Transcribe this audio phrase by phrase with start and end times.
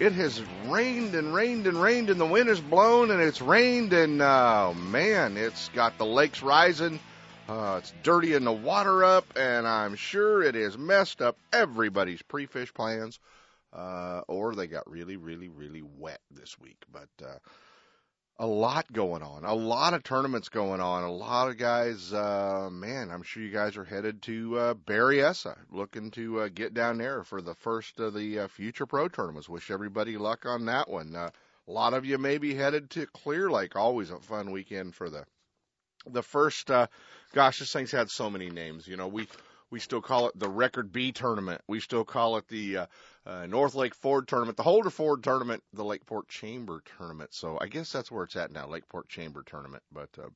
[0.00, 3.92] It has rained and rained and rained, and the wind has blown, and it's rained,
[3.92, 6.98] and uh, man, it's got the lakes rising.
[7.48, 12.74] Uh, it's dirtying the water up, and I'm sure it has messed up everybody's pre-fish
[12.74, 13.20] plans,
[13.72, 16.82] uh, or they got really, really, really wet this week.
[16.90, 17.38] But uh,
[18.38, 22.12] a lot going on, a lot of tournaments going on, a lot of guys.
[22.12, 26.74] Uh, man, I'm sure you guys are headed to uh, Berryessa, looking to uh, get
[26.74, 29.48] down there for the first of the uh, future pro tournaments.
[29.48, 31.14] Wish everybody luck on that one.
[31.14, 31.30] Uh,
[31.66, 33.76] a lot of you may be headed to Clear Lake.
[33.76, 35.24] Always a fun weekend for the
[36.06, 36.70] the first.
[36.70, 36.88] Uh,
[37.32, 38.86] gosh, this thing's had so many names.
[38.88, 39.28] You know, we
[39.70, 41.60] we still call it the Record Bee tournament.
[41.68, 42.86] We still call it the uh,
[43.26, 47.32] uh, North Lake Ford tournament, the Holder Ford tournament, the Lakeport Chamber tournament.
[47.32, 49.82] So I guess that's where it's at now, Lakeport Chamber tournament.
[49.92, 50.28] But uh,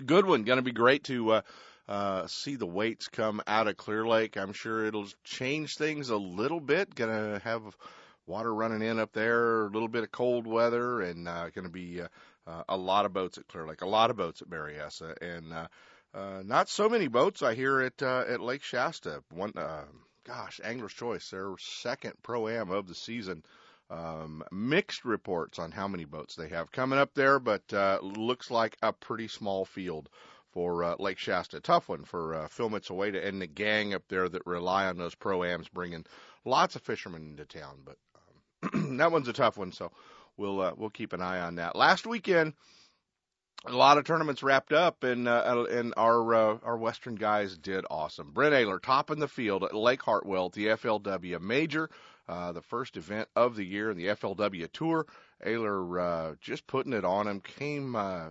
[0.00, 1.40] good one, going to be great to uh,
[1.88, 4.36] uh, see the weights come out of Clear Lake.
[4.36, 6.94] I'm sure it'll change things a little bit.
[6.94, 7.62] Going to have
[8.26, 11.70] water running in up there, a little bit of cold weather, and uh, going to
[11.70, 12.08] be uh,
[12.46, 15.52] uh, a lot of boats at Clear Lake, a lot of boats at Berryessa, and
[15.52, 15.66] uh,
[16.14, 19.22] uh, not so many boats I hear at uh, at Lake Shasta.
[19.30, 19.84] One, uh,
[20.24, 23.44] gosh, Angler's Choice, their second pro am of the season.
[23.90, 28.50] Um, mixed reports on how many boats they have coming up there, but uh, looks
[28.50, 30.08] like a pretty small field
[30.52, 31.60] for uh, Lake Shasta.
[31.60, 35.14] Tough one for uh, Phil Mitsueda and the gang up there that rely on those
[35.14, 36.06] pro ams, bringing
[36.44, 37.82] lots of fishermen into town.
[37.84, 37.98] But
[38.72, 39.92] um, that one's a tough one, so
[40.36, 41.76] we'll uh, we'll keep an eye on that.
[41.76, 42.54] Last weekend
[43.66, 47.84] a lot of tournaments wrapped up, and uh, and our uh, our Western guys did
[47.90, 48.30] awesome.
[48.30, 51.88] Brent top in the field at Lake Hartwell, the FLW Major,
[52.28, 55.06] uh, the first event of the year in the FLW Tour.
[55.44, 57.40] Ehrler uh, just putting it on him.
[57.40, 58.28] Came uh,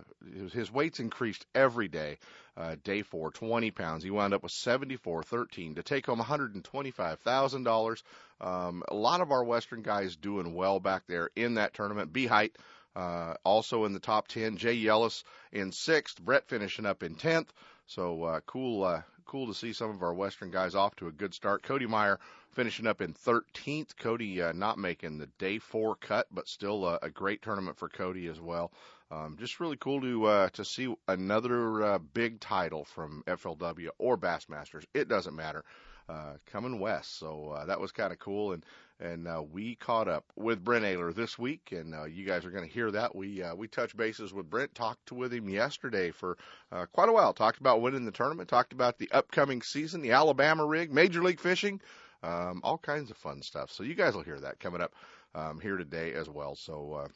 [0.52, 2.18] his, weights increased every day.
[2.56, 4.04] Uh, day four, 20 pounds.
[4.04, 8.02] He wound up with 74.13 to take home $125,000.
[8.40, 12.12] Um, a lot of our Western guys doing well back there in that tournament.
[12.12, 12.56] B height
[12.96, 17.48] uh, also in the top 10, Jay Yelas in sixth, Brett finishing up in 10th.
[17.86, 21.12] So uh, cool, uh, cool to see some of our Western guys off to a
[21.12, 21.62] good start.
[21.62, 22.18] Cody Meyer
[22.52, 23.96] finishing up in 13th.
[23.98, 27.88] Cody uh, not making the day four cut, but still a, a great tournament for
[27.88, 28.72] Cody as well.
[29.10, 34.16] Um, just really cool to uh, to see another uh, big title from FLW or
[34.16, 34.84] Bassmasters.
[34.94, 35.64] It doesn't matter.
[36.06, 38.52] Uh, coming west, so uh, that was kind of cool.
[38.52, 38.62] And
[39.00, 42.50] and uh, we caught up with Brent Ehrler this week, and uh, you guys are
[42.50, 43.14] going to hear that.
[43.16, 46.36] We uh, we touched bases with Brent, talked with him yesterday for
[46.70, 47.32] uh, quite a while.
[47.32, 51.40] Talked about winning the tournament, talked about the upcoming season, the Alabama rig, Major League
[51.40, 51.80] Fishing,
[52.22, 53.72] um, all kinds of fun stuff.
[53.72, 54.92] So you guys will hear that coming up
[55.34, 56.54] um, here today as well.
[56.54, 56.94] So.
[56.94, 57.08] Uh,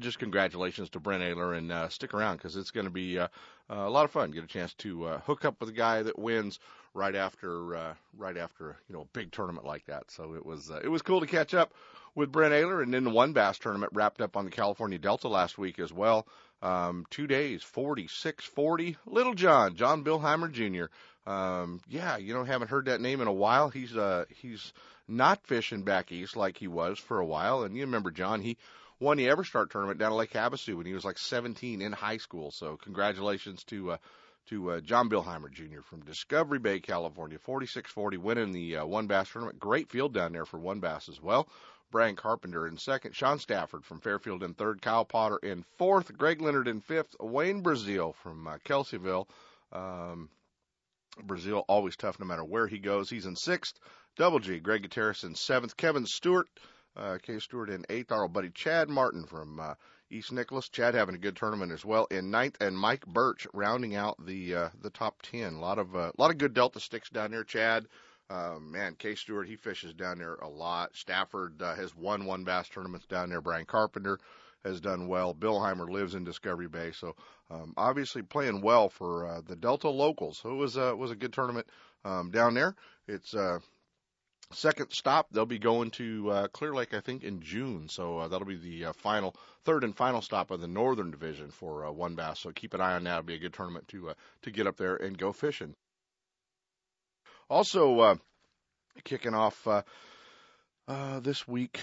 [0.00, 3.28] just congratulations to Brent Ehrler and uh, stick around because it's going to be uh,
[3.68, 4.32] a lot of fun.
[4.32, 6.58] Get a chance to uh, hook up with a guy that wins
[6.96, 10.10] right after uh, right after you know a big tournament like that.
[10.10, 11.72] So it was uh, it was cool to catch up
[12.14, 15.28] with Brent Ehrler, and then the one bass tournament wrapped up on the California Delta
[15.28, 16.26] last week as well.
[16.62, 18.96] Um, two days, 46, 40.
[19.04, 20.86] Little John, John Billheimer Jr.
[21.30, 23.68] Um, yeah, you know, haven't heard that name in a while.
[23.68, 24.72] He's uh he's
[25.06, 28.56] not fishing back east like he was for a while, and you remember John, he
[28.98, 32.16] won the EverStart tournament down at Lake Havasu when he was like 17 in high
[32.16, 32.50] school.
[32.50, 33.96] So congratulations to uh,
[34.46, 35.80] to uh, John Billheimer Jr.
[35.82, 39.58] from Discovery Bay, California, 46-40, winning the uh, one bass tournament.
[39.58, 41.48] Great field down there for one bass as well.
[41.90, 46.40] Brian Carpenter in second, Sean Stafford from Fairfield in third, Kyle Potter in fourth, Greg
[46.40, 49.28] Leonard in fifth, Wayne Brazil from uh, Kelseyville.
[49.72, 50.28] Um,
[51.22, 53.08] Brazil always tough no matter where he goes.
[53.08, 53.78] He's in sixth.
[54.16, 56.48] Double G, Greg Gutierrez in seventh, Kevin Stewart,
[56.96, 57.38] uh, K.
[57.38, 58.12] Stewart in eighth.
[58.12, 59.74] Our buddy Chad Martin from uh,
[60.10, 60.68] East Nicolaus.
[60.68, 64.54] Chad having a good tournament as well in ninth, and Mike Birch rounding out the
[64.54, 65.54] uh, the top ten.
[65.54, 67.44] A lot of uh, a lot of good Delta sticks down there.
[67.44, 67.86] Chad,
[68.30, 69.14] uh, man, K.
[69.14, 70.94] Stewart he fishes down there a lot.
[70.94, 73.40] Stafford uh, has won one bass tournaments down there.
[73.40, 74.18] Brian Carpenter
[74.64, 75.34] has done well.
[75.34, 77.14] Billheimer lives in Discovery Bay, so
[77.50, 80.38] um, obviously playing well for uh, the Delta locals.
[80.38, 81.66] So it was uh, was a good tournament
[82.04, 82.74] um, down there.
[83.06, 83.58] It's uh,
[84.52, 87.88] second stop, they'll be going to uh, Clear Lake, I think, in June.
[87.88, 89.34] So uh, that'll be the uh, final,
[89.64, 92.40] third and final stop of the Northern Division for uh, one bass.
[92.40, 93.18] So keep an eye on that.
[93.18, 95.74] It'll be a good tournament to uh, to get up there and go fishing.
[97.48, 98.16] Also, uh,
[99.04, 99.82] kicking off uh,
[100.88, 101.80] uh, this week,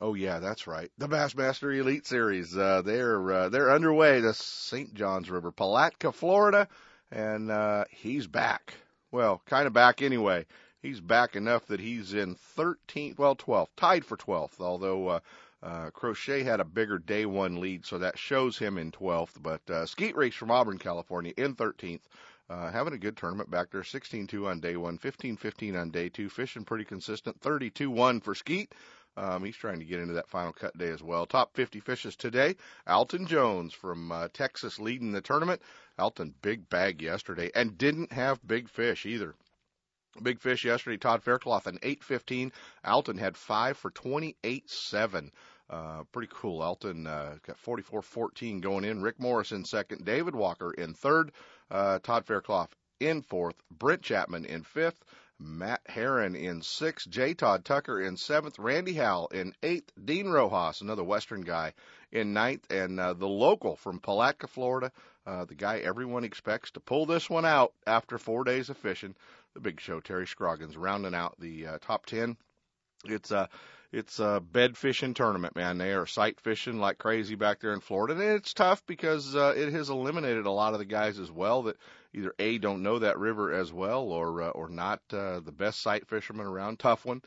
[0.00, 0.90] Oh yeah, that's right.
[0.98, 2.56] The Bassmaster Elite Series.
[2.56, 4.20] Uh, they're uh, they're underway.
[4.20, 4.92] The St.
[4.92, 6.68] Johns River, Palatka, Florida,
[7.10, 8.74] and uh, he's back.
[9.12, 10.46] Well, kind of back anyway.
[10.84, 14.60] He's back enough that he's in 13th, well 12th, tied for 12th.
[14.60, 15.20] Although uh,
[15.62, 19.42] uh, Crochet had a bigger day one lead, so that shows him in 12th.
[19.42, 22.02] But uh, Skeet Reese from Auburn, California, in 13th.
[22.50, 26.28] Uh, having a good tournament back there, 16-2 on day one, 15-15 on day two,
[26.28, 28.74] fishing pretty consistent, 32-1 for Skeet.
[29.16, 31.24] Um, he's trying to get into that final cut day as well.
[31.24, 32.56] Top 50 fishes today.
[32.86, 35.62] Alton Jones from uh, Texas leading the tournament.
[35.98, 39.34] Alton big bag yesterday and didn't have big fish either.
[40.22, 40.96] Big fish yesterday.
[40.96, 42.52] Todd Faircloth an 815.
[42.84, 45.30] Alton had five for 28-7.
[45.70, 46.62] Uh, pretty cool.
[46.62, 49.02] Alton uh, got 44-14 going in.
[49.02, 50.04] Rick Morris in second.
[50.04, 51.32] David Walker in third.
[51.70, 53.62] Uh, Todd Faircloth in fourth.
[53.70, 55.04] Brent Chapman in fifth.
[55.38, 57.34] Matt Herren in sixth, J.
[57.34, 61.74] Todd Tucker in seventh, Randy Howell in eighth, Dean Rojas, another Western guy,
[62.12, 64.92] in ninth, and uh, the local from Palatka, Florida,
[65.26, 69.14] uh, the guy everyone expects to pull this one out after four days of fishing,
[69.54, 72.36] the big show, Terry Scroggins, rounding out the uh, top ten.
[73.04, 73.48] It's a
[73.92, 75.78] it's a bed fishing tournament, man.
[75.78, 79.54] They are sight fishing like crazy back there in Florida, and it's tough because uh,
[79.56, 81.76] it has eliminated a lot of the guys as well that
[82.14, 85.80] either a don't know that river as well or uh, or not uh, the best
[85.82, 86.78] sight fishermen around.
[86.78, 87.22] Tough one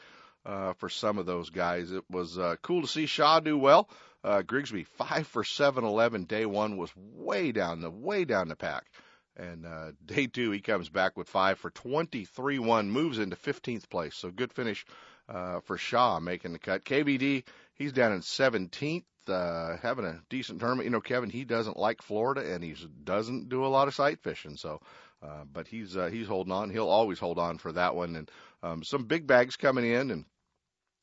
[0.45, 1.91] uh, for some of those guys.
[1.91, 3.89] It was uh, cool to see Shaw do well.
[4.23, 6.23] Uh, Grigsby five for seven eleven.
[6.23, 8.85] Day one was way down the way down the pack.
[9.35, 14.15] And uh, day two, he comes back with five for 23-1, moves into 15th place.
[14.15, 14.83] So good finish
[15.29, 16.83] uh, for Shaw making the cut.
[16.83, 17.43] KVD,
[17.77, 20.85] he's down in 17th uh, having a decent tournament.
[20.85, 24.21] You know, Kevin, he doesn't like Florida and he doesn't do a lot of sight
[24.23, 24.57] fishing.
[24.57, 24.81] So,
[25.21, 26.69] uh, but he's uh, he's holding on.
[26.69, 28.15] He'll always hold on for that one.
[28.15, 28.31] And
[28.63, 30.25] um, some big bags coming in, and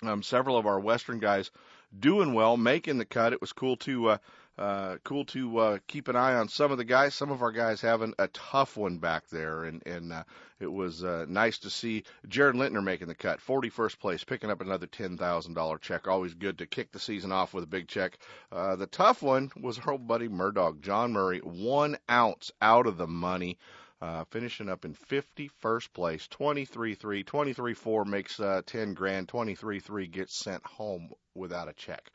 [0.02, 1.50] um, several of our Western guys
[1.98, 3.32] doing well, making the cut.
[3.32, 4.18] It was cool to uh,
[4.56, 7.14] uh, cool to uh, keep an eye on some of the guys.
[7.14, 10.24] Some of our guys having a tough one back there, and and uh,
[10.60, 14.60] it was uh, nice to see Jared Lintner making the cut, 41st place, picking up
[14.60, 16.06] another $10,000 check.
[16.06, 18.16] Always good to kick the season off with a big check.
[18.52, 22.96] Uh, the tough one was our old buddy Murdog, John Murray, one ounce out of
[22.96, 23.58] the money.
[24.00, 30.64] Uh, finishing up in 51st place, 23-3, 23-4 makes uh, 10 grand, 23-3 gets sent
[30.66, 32.10] home without a check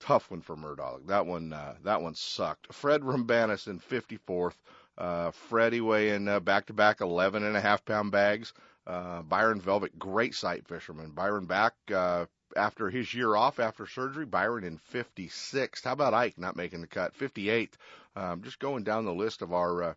[0.00, 1.06] tough one for Murdog.
[1.06, 2.72] That one, uh, that one sucked.
[2.72, 4.54] Fred Roumbanis in 54th.
[4.98, 8.52] Uh, Freddie weighing uh, back-to-back 11 and a half pound bags.
[8.86, 11.10] Uh, Byron Velvick, great sight fisherman.
[11.10, 12.26] Byron back uh,
[12.56, 14.26] after his year off after surgery.
[14.26, 15.84] Byron in 56th.
[15.84, 17.16] How about Ike not making the cut?
[17.16, 17.72] 58th.
[18.16, 19.94] Um, just going down the list of our uh,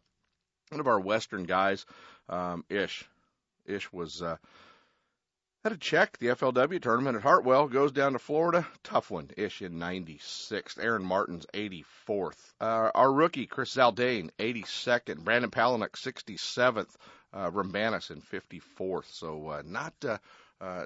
[0.70, 1.86] one of our Western guys.
[2.30, 3.06] Um, Ish,
[3.66, 4.38] Ish was uh,
[5.64, 6.18] had a check.
[6.18, 8.68] The FLW tournament at Hartwell goes down to Florida.
[8.84, 9.30] Tough one.
[9.38, 10.78] Ish in 96th.
[10.78, 12.54] Aaron Martens 84th.
[12.60, 15.24] Uh, our rookie, Chris Zaldain, 82nd.
[15.24, 16.90] Brandon Palaniuk, 67th.
[17.32, 19.06] Uh, Roumbanis in 54th.
[19.10, 20.18] So, uh, not, uh,
[20.60, 20.86] uh,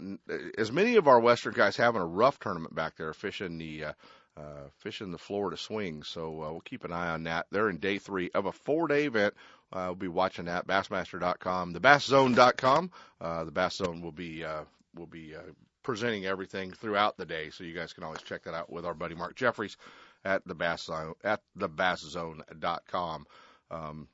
[0.60, 3.94] as many of our Western guys having a rough tournament back there fishing the, uh,
[4.38, 6.04] uh, fishing the Florida swing.
[6.04, 7.48] So uh, we'll keep an eye on that.
[7.52, 9.34] They're in day three of a four-day event.
[9.72, 10.68] Uh, we'll be watching that.
[10.68, 12.92] Bassmaster.com, thebasszone.com.
[13.20, 14.64] Uh, the Bass Zone will be uh,
[14.96, 15.42] will be uh,
[15.84, 18.94] presenting everything throughout the day, so you guys can always check that out with our
[18.94, 19.78] buddy Mark Jeffries
[20.24, 23.28] at the Bass Zone at thebasszone.com.
[23.70, 24.08] Um,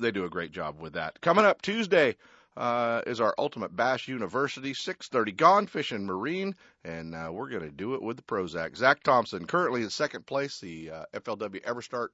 [0.00, 1.20] they do a great job with that.
[1.20, 2.16] Coming up Tuesday,
[2.58, 7.70] uh, is our Ultimate Bass University, 6:30 Gone Fishing Marine, and uh, we're going to
[7.70, 8.76] do it with the Prozac.
[8.76, 12.08] Zack Thompson, currently in second place, the uh, FLW EverStart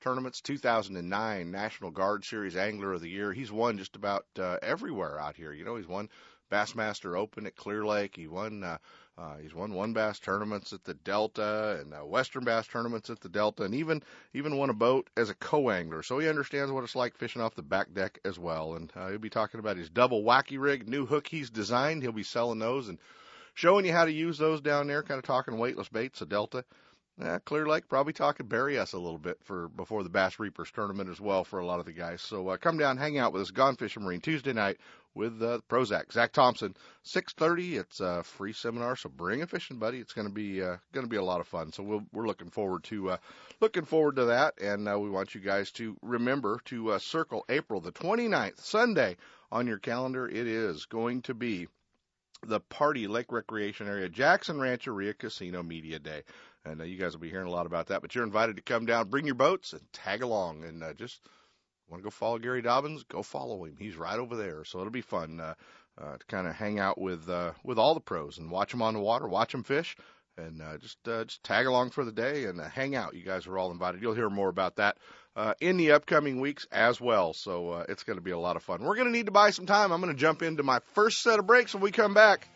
[0.00, 3.32] tournaments, 2009 National Guard Series Angler of the Year.
[3.32, 5.52] He's won just about uh, everywhere out here.
[5.52, 6.08] You know, he's won
[6.50, 8.16] Bassmaster Open at Clear Lake.
[8.16, 8.78] He won uh,
[9.20, 13.20] uh, he's won one bass tournaments at the Delta and uh, Western bass tournaments at
[13.20, 14.02] the Delta, and even
[14.32, 16.02] even won a boat as a co-angler.
[16.02, 18.74] So he understands what it's like fishing off the back deck as well.
[18.74, 22.02] And uh, he'll be talking about his double wacky rig, new hook he's designed.
[22.02, 22.98] He'll be selling those and
[23.52, 25.02] showing you how to use those down there.
[25.02, 26.64] Kind of talking weightless baits, a Delta.
[27.44, 31.20] Clear Lake probably talking Berryessa a little bit for before the Bass Reapers tournament as
[31.20, 32.22] well for a lot of the guys.
[32.22, 34.78] So uh, come down, hang out with us, Gone Fishing Marine Tuesday night
[35.14, 36.12] with uh, Prozac.
[36.12, 36.74] Zack Thompson,
[37.04, 37.78] 6:30.
[37.78, 39.98] It's a free seminar, so bring a fishing buddy.
[39.98, 41.72] It's going to be uh, going to be a lot of fun.
[41.72, 43.16] So we'll, we're looking forward to uh,
[43.60, 47.44] looking forward to that, and uh, we want you guys to remember to uh, circle
[47.48, 49.16] April the 29th, Sunday,
[49.50, 50.28] on your calendar.
[50.28, 51.68] It is going to be
[52.46, 56.22] the Party Lake Recreation Area Jackson Rancheria Casino Media Day.
[56.64, 58.02] And uh, you guys will be hearing a lot about that.
[58.02, 61.20] But you're invited to come down, bring your boats, and tag along, and uh, just
[61.88, 63.06] want to go follow Gary Dobyns?
[63.08, 63.76] Go follow him.
[63.78, 64.64] He's right over there.
[64.64, 65.54] So it'll be fun uh,
[66.00, 68.82] uh, to kind of hang out with uh, with all the pros and watch them
[68.82, 69.96] on the water, watch them fish,
[70.36, 73.14] and uh, just uh, just tag along for the day and uh, hang out.
[73.14, 74.02] You guys are all invited.
[74.02, 74.98] You'll hear more about that
[75.36, 77.32] uh, in the upcoming weeks as well.
[77.32, 78.82] So uh, it's going to be a lot of fun.
[78.82, 79.92] We're going to need to buy some time.
[79.92, 82.48] I'm going to jump into my first set of breaks when we come back.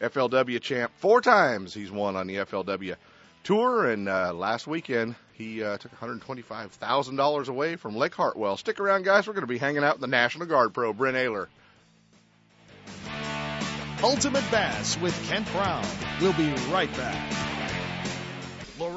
[0.00, 2.96] FLW champ four times he's won on the FLW
[3.42, 8.56] tour, and uh, last weekend he uh, took $125,000 away from Lake Hartwell.
[8.56, 9.26] Stick around, guys.
[9.26, 11.48] We're going to be hanging out in the National Guard Pro, Brent Ehrler.
[14.02, 15.86] Ultimate Bass with Kent Brown.
[16.20, 17.51] We'll be right back.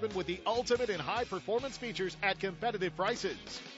[0.00, 3.36] sportsmen with the ultimate in high performance features at competitive prices.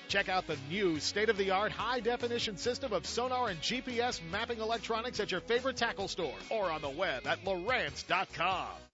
[0.09, 4.21] Check out the new state of the art high definition system of sonar and GPS
[4.31, 8.92] mapping electronics at your favorite tackle store or on the web at Lowrance.com.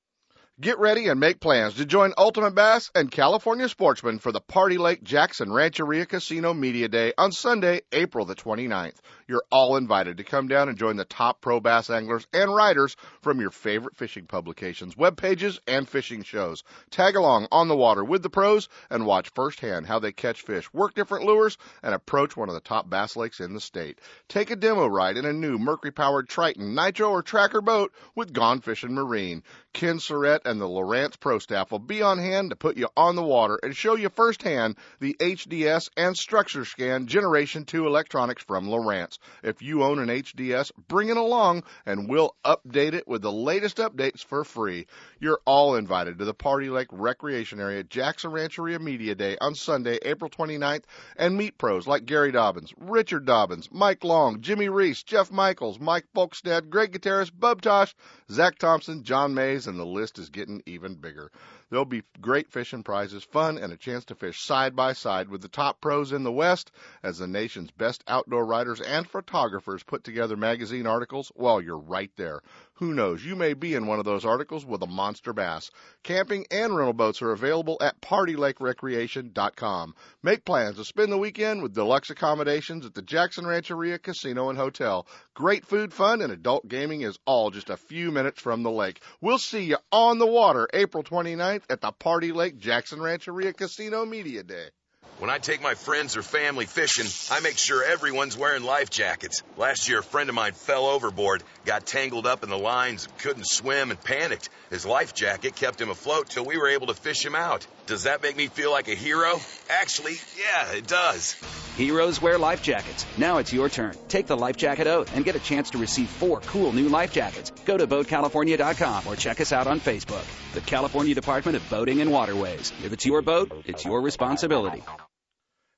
[0.61, 4.77] Get ready and make plans to join Ultimate Bass and California Sportsman for the Party
[4.77, 8.97] Lake Jackson Rancheria Casino Media Day on Sunday, April the 29th.
[9.29, 12.97] You're all invited to come down and join the top pro bass anglers and writers
[13.23, 16.65] from your favorite fishing publications, web pages, and fishing shows.
[16.91, 20.73] Tag along on the water with the pros and watch firsthand how they catch fish,
[20.73, 24.00] work different lures, and approach one of the top bass lakes in the state.
[24.27, 28.33] Take a demo ride in a new Mercury powered Triton, Nitro, or Tracker boat with
[28.33, 29.45] Gone Fishing Marine.
[29.73, 33.17] Ken Surratt and the Lowrance Pro staff will be on hand to put you on
[33.17, 38.67] the water and show you firsthand the HDS and Structure Scan Generation 2 electronics from
[38.67, 39.19] Lowrance.
[39.43, 43.76] If you own an HDS, bring it along and we'll update it with the latest
[43.76, 44.87] updates for free.
[45.21, 49.99] You're all invited to the Party Lake Recreation Area Jackson Rancheria Media Day on Sunday,
[50.02, 50.85] April 29th
[51.17, 56.07] and meet pros like Gary Dobyns, Richard Dobyns, Mike Long, Jimmy Reese, Jeff Michaels, Mike
[56.17, 57.95] Bolkstead, Greg Gutierrez, Bub Tosh,
[58.31, 61.30] Zack Thompson, John Mays, and the list is getting even bigger.
[61.70, 65.42] There'll be great fishing prizes, fun, and a chance to fish side by side with
[65.42, 66.70] the top pros in the West
[67.02, 72.10] as the nation's best outdoor writers and photographers put together magazine articles while you're right
[72.16, 72.40] there.
[72.78, 73.25] Who knows?
[73.25, 75.70] You may be in one of those articles with a monster bass.
[76.04, 79.94] Camping and rental boats are available at PartyLakeRecreation.com.
[80.22, 84.56] Make plans to spend the weekend with deluxe accommodations at the Jackson Rancheria Casino and
[84.56, 85.08] Hotel.
[85.34, 89.02] Great food, fun, and adult gaming is all just a few minutes from the lake.
[89.20, 94.05] We'll see you on the water April 29th at the Party Lake Jackson Rancheria Casino
[94.07, 94.69] Media Day.
[95.18, 97.06] When I take my friends or family fishing,
[97.37, 99.42] I make sure everyone's wearing life jackets.
[99.56, 103.48] Last year, a friend of mine fell overboard, got tangled up in the lines, couldn't
[103.48, 104.48] swim, and panicked.
[104.70, 107.66] His life jacket kept him afloat till we were able to fish him out.
[107.87, 109.40] Does that make me feel like a hero?
[109.68, 111.34] Actually, yeah, it does.
[111.76, 113.04] Heroes wear life jackets.
[113.16, 113.96] Now it's your turn.
[114.06, 117.12] Take the life jacket oath and get a chance to receive four cool new life
[117.12, 117.50] jackets.
[117.64, 120.25] Go to BoatCalifornia.com or check us out on Facebook.
[120.54, 122.72] The California Department of Boating and Waterways.
[122.84, 124.84] If it's your boat, it's your responsibility.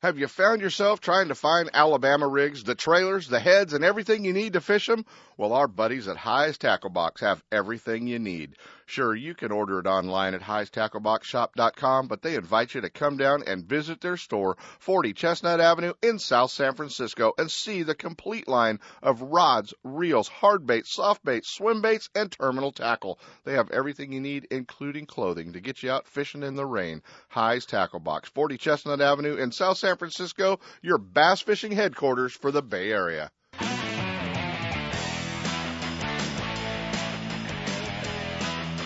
[0.02, 4.25] Have you found yourself trying to find Alabama rigs, the trailers, the heads, and everything
[4.25, 5.04] you need to fish them?
[5.37, 8.57] Well, our buddies at High's Tackle Box have everything you need.
[8.90, 13.44] Sure, you can order it online at highstackleboxshop.com, but they invite you to come down
[13.47, 18.49] and visit their store, 40 Chestnut Avenue in South San Francisco, and see the complete
[18.49, 23.20] line of rods, reels, hard baits, soft baits, swim baits, and terminal tackle.
[23.44, 27.04] They have everything you need, including clothing, to get you out fishing in the rain.
[27.28, 32.50] High's Tackle Box, 40 Chestnut Avenue in South San Francisco, your bass fishing headquarters for
[32.50, 33.30] the Bay Area.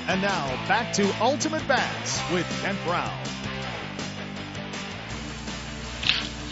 [0.06, 3.10] And now back to Ultimate Bass with Kent Brown.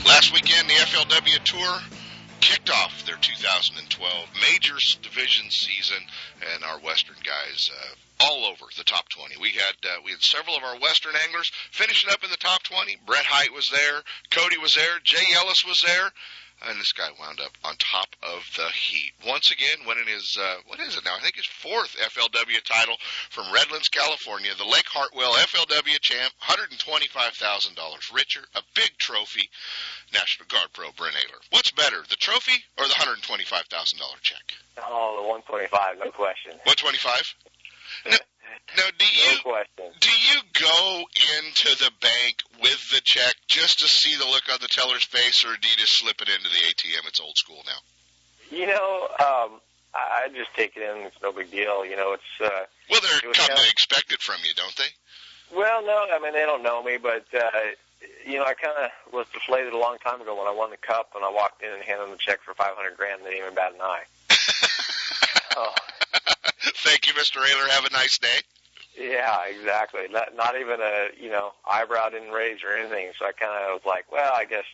[0.07, 1.81] Last weekend, the FLW Tour
[2.41, 5.99] kicked off their 2012 major Division season,
[6.55, 9.37] and our Western guys uh, all over the top 20.
[9.39, 12.63] We had uh, we had several of our Western anglers finishing up in the top
[12.63, 13.01] 20.
[13.05, 16.11] Brett Hite was there, Cody was there, Jay Yelas was there
[16.69, 20.57] and this guy wound up on top of the heat once again, winning his uh,
[20.67, 21.17] what is it now?
[21.17, 22.97] I think his fourth FLW title
[23.31, 24.51] from Redlands, California.
[24.57, 29.49] The Lake Hartwell FLW champ, hundred and twenty-five thousand dollars richer, a big trophy.
[30.13, 31.41] National Guard Pro Brent Ehrler.
[31.51, 34.55] What's better, the trophy or the hundred and twenty-five thousand dollar check?
[34.79, 36.53] Oh, the one twenty-five, no question.
[36.65, 37.35] One twenty-five.
[38.77, 39.65] Now, do you no
[40.01, 41.05] do you go
[41.39, 45.45] into the bank with the check just to see the look on the teller's face,
[45.45, 47.07] or do you just slip it into the ATM?
[47.09, 48.57] It's old school now.
[48.57, 49.61] You know, um,
[49.95, 51.07] I, just take it in.
[51.07, 51.85] It's no big deal.
[51.87, 54.55] You know, it's uh, Well, they're It come to kind of- expect it from you,
[54.55, 55.57] don't they?
[55.57, 57.51] well, no, I mean they don't know me, but uh,
[58.27, 60.77] you know, I kind of was deflated a long time ago when I won the
[60.77, 63.31] cup and I walked in and handed them the check for 500 grand and they
[63.33, 64.05] didn't even bat an eye.
[65.55, 65.75] Oh,
[66.83, 67.39] Thank you, Mr.
[67.39, 67.69] Ehrler.
[67.71, 68.39] Have a nice day.
[68.99, 70.03] yeah, exactly.
[70.11, 73.13] Not not even a you know eyebrow didn't raise or anything.
[73.19, 74.65] So I kind of was like, well, I guess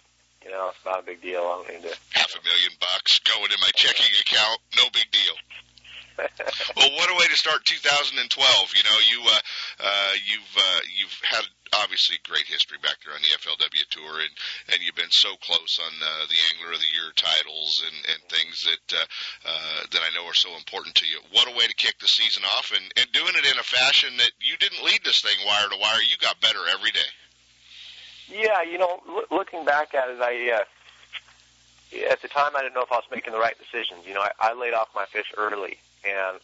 [0.44, 1.40] you know it's not a big deal.
[1.40, 1.96] I don't need to.
[2.10, 4.58] Half a million bucks going in my checking account.
[4.76, 5.36] No big deal.
[6.76, 8.72] well, what a way to start 2012.
[8.74, 9.38] You know, you uh,
[9.84, 11.44] uh, you've uh, you've had
[11.76, 14.32] obviously great history back there on the FLW tour, and
[14.72, 18.20] and you've been so close on uh, the Angler of the Year titles and and
[18.30, 19.06] things that uh,
[19.48, 21.20] uh, that I know are so important to you.
[21.32, 24.16] What a way to kick the season off, and and doing it in a fashion
[24.18, 26.00] that you didn't lead this thing wire to wire.
[26.02, 27.10] You got better every day.
[28.28, 30.64] Yeah, you know, loo- looking back at it, I uh,
[32.10, 34.06] at the time I didn't know if I was making the right decisions.
[34.06, 36.38] You know, I, I laid off my fish early, and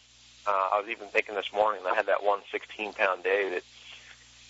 [0.47, 3.63] uh, I was even thinking this morning I had that one 16 pound day that,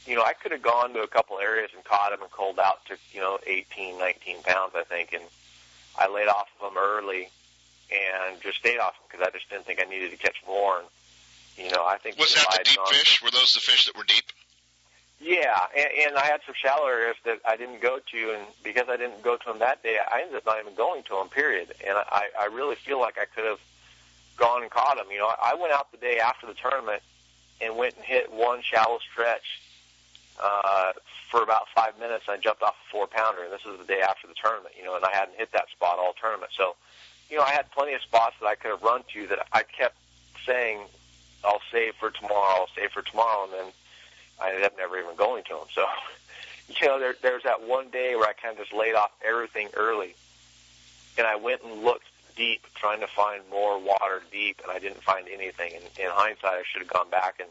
[0.06, 2.58] you know, I could have gone to a couple areas and caught them and culled
[2.58, 5.22] out to you know 18, 19 pounds, I think, and
[5.98, 7.28] I laid off of them early
[7.90, 10.78] and just stayed off them because I just didn't think I needed to catch more.
[10.78, 10.86] And
[11.56, 13.22] you know, I think Was that the deep on- fish?
[13.22, 14.24] Were those the fish that were deep?
[15.20, 18.88] yeah, and, and I had some shallow areas that I didn't go to, and because
[18.90, 21.28] I didn't go to them that day, I ended up not even going to them.
[21.28, 21.72] Period.
[21.86, 23.60] And I, I really feel like I could have
[24.36, 25.06] gone and caught them.
[25.10, 27.00] You know, I went out the day after the tournament
[27.60, 29.62] and went and hit one shallow stretch
[30.42, 30.92] uh,
[31.30, 32.24] for about five minutes.
[32.28, 34.74] I jumped off a four pounder, and this was the day after the tournament.
[34.78, 36.52] You know, and I hadn't hit that spot all tournament.
[36.56, 36.76] So,
[37.30, 39.62] you know, I had plenty of spots that I could have run to that I
[39.62, 39.96] kept
[40.46, 40.80] saying,
[41.44, 42.60] "I'll save for tomorrow.
[42.60, 43.72] I'll save for tomorrow," and then
[44.40, 45.66] I ended up never even going to them.
[45.74, 45.86] So,
[46.80, 49.68] you know, there, there's that one day where I kind of just laid off everything
[49.74, 50.14] early,
[51.16, 55.02] and I went and looked deep, trying to find more water deep, and I didn't
[55.02, 55.72] find anything.
[55.74, 57.48] And in hindsight, I should have gone back and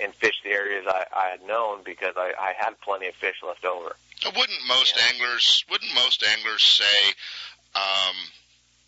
[0.00, 3.36] and fished the areas I, I had known because I, I had plenty of fish
[3.46, 3.96] left over.
[4.24, 5.04] Wouldn't most Yeah.
[5.12, 6.98] anglers wouldn't most anglers say,
[7.74, 8.16] um,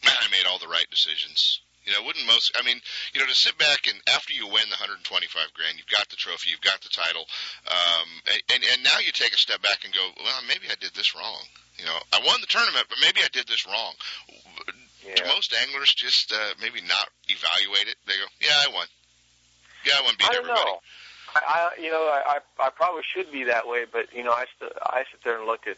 [0.04, 2.52] "Man, I made all the right decisions." You know, wouldn't most?
[2.58, 2.80] I mean,
[3.14, 6.16] you know, to sit back and after you win the 125 grand, you've got the
[6.16, 7.24] trophy, you've got the title,
[7.64, 8.08] um,
[8.52, 11.14] and and now you take a step back and go, well, maybe I did this
[11.16, 11.40] wrong.
[11.78, 13.94] You know, I won the tournament, but maybe I did this wrong.
[15.16, 17.96] Do most anglers just uh, maybe not evaluate it?
[18.06, 18.86] They go, yeah, I won.
[19.88, 20.14] Yeah, I won.
[20.18, 20.60] Beat I don't everybody.
[20.70, 20.80] know.
[21.34, 21.40] I,
[21.76, 24.44] I you know I, I I probably should be that way, but you know I
[24.58, 25.76] st- I sit there and look at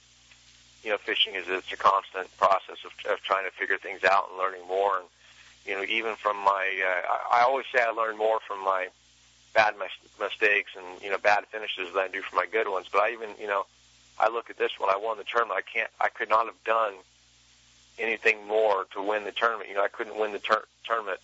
[0.85, 4.29] you know fishing as it's a constant process of, of trying to figure things out
[4.31, 4.99] and learning more.
[4.99, 5.07] And
[5.66, 8.88] you know even from my uh, I, I always say I learn more from my
[9.55, 12.87] bad mis- mistakes and you know bad finishes than I do from my good ones.
[12.90, 13.66] But I even you know
[14.18, 14.90] I look at this one.
[14.90, 15.59] I won the tournament.
[15.59, 15.90] I can't.
[16.01, 16.94] I could not have done
[17.99, 19.68] anything more to win the tournament.
[19.68, 21.18] You know I couldn't win the tur- tournament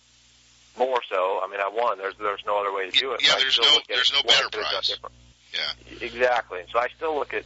[0.77, 1.39] more so.
[1.43, 1.97] I mean, I won.
[1.97, 3.21] There's there's no other way to do it.
[3.23, 5.11] Yeah, there's no- there's no better could have done prize.
[5.53, 5.97] Yeah.
[6.01, 6.59] Exactly.
[6.61, 7.43] And so I still look at,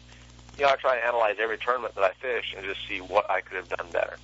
[0.58, 3.30] you know, I try to analyze every tournament that I fish and just see what
[3.30, 4.18] I could have done better.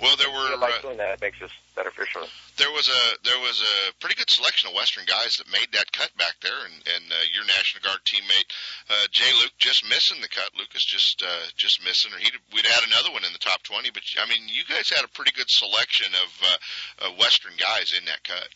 [0.00, 2.28] Well, there You were know, by uh, doing that, it makes us better fishermen.
[2.56, 5.90] there was a there was a pretty good selection of Western guys that made that
[5.90, 8.46] cut back there, and and uh, your National Guard teammate
[8.90, 10.50] uh, Jay Luke just missing the cut.
[10.56, 13.90] Lucas just uh, just missing, or he we'd had another one in the top twenty.
[13.90, 17.90] But I mean, you guys had a pretty good selection of uh, uh, Western guys
[17.98, 18.48] in that cut.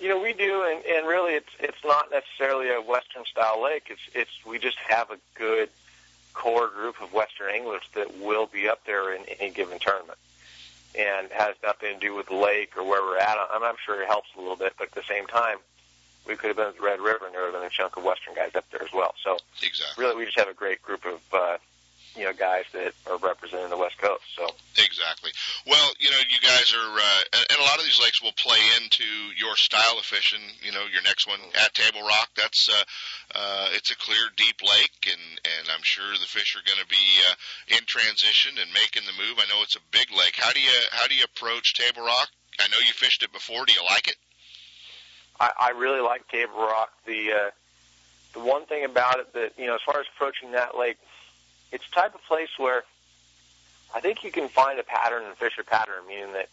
[0.00, 3.88] You know, we do, and, and really, it's it's not necessarily a Western style lake.
[3.90, 5.68] It's it's we just have a good
[6.34, 10.18] core group of Western anglers that will be up there in any given tournament,
[10.96, 13.36] and has nothing to do with the lake or where we're at.
[13.52, 15.58] I'm, I'm sure it helps a little bit, but at the same time,
[16.26, 17.96] we could have been at the Red River, and there would have been a chunk
[17.96, 19.14] of Western guys up there as well.
[19.22, 20.04] So Exactly.
[20.04, 21.58] really, we just have a great group of uh,
[22.18, 24.24] you know guys that are representing the West Coast.
[24.34, 24.50] So.
[24.76, 25.30] Exactly.
[25.66, 28.34] Well, you know, you guys are, uh, and, and a lot of these lakes will
[28.34, 29.06] play into
[29.38, 30.42] your style of fishing.
[30.62, 34.58] You know, your next one at Table Rock, that's, uh, uh, it's a clear, deep
[34.62, 38.68] lake, and and I'm sure the fish are going to be uh, in transition and
[38.74, 39.38] making the move.
[39.38, 40.34] I know it's a big lake.
[40.34, 42.28] How do you how do you approach Table Rock?
[42.58, 43.64] I know you fished it before.
[43.64, 44.16] Do you like it?
[45.38, 46.90] I, I really like Table Rock.
[47.06, 47.50] The uh,
[48.34, 50.98] the one thing about it that you know, as far as approaching that lake,
[51.72, 52.84] it's the type of place where
[53.94, 56.48] I think you can find a pattern and fish a pattern, meaning that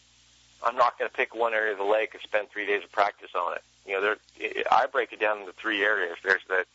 [0.65, 2.91] I'm not going to pick one area of the lake and spend three days of
[2.91, 3.61] practice on it.
[3.85, 6.17] You know, there it, I break it down into three areas.
[6.23, 6.65] There's the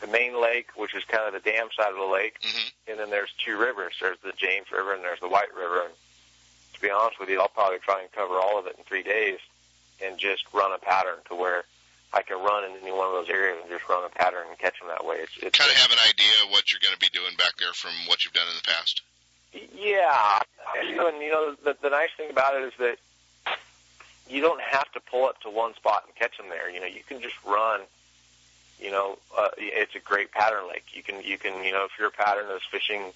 [0.00, 2.90] the main lake, which is kind of the dam side of the lake, Mm-hmm.
[2.90, 3.94] and then there's two rivers.
[4.00, 5.84] There's the James River and there's the White River.
[5.84, 5.92] And
[6.74, 9.02] to be honest with you, I'll probably try and cover all of it in three
[9.02, 9.38] days
[10.04, 11.64] and just run a pattern to where
[12.16, 14.58] I can run in any one of those areas and just run a pattern and
[14.58, 15.16] catch them that way.
[15.20, 17.60] It's, it's Kind of have an idea of what you're going to be doing back
[17.60, 19.02] there from what you've done in the past.
[19.52, 20.40] Yeah,
[20.80, 22.96] and you know the, the nice thing about it is that
[24.28, 26.70] you don't have to pull up to one spot and catch them there.
[26.70, 27.80] You know, you can just run.
[28.80, 30.84] You know, uh, it's a great pattern lake.
[30.92, 33.12] You can, you can, you know, if your pattern is fishing,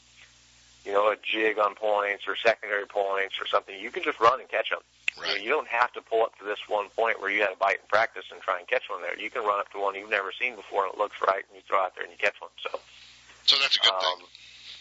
[0.86, 4.40] you know, a jig on points or secondary points or something, you can just run
[4.40, 4.80] and catch them.
[5.18, 5.28] Right.
[5.30, 7.52] You, know, you don't have to pull up to this one point where you had
[7.52, 9.18] a bite in practice and try and catch one there.
[9.18, 11.56] You can run up to one you've never seen before and it looks right, and
[11.56, 12.50] you throw out there and you catch one.
[12.62, 12.78] So,
[13.46, 14.00] So that's a good um,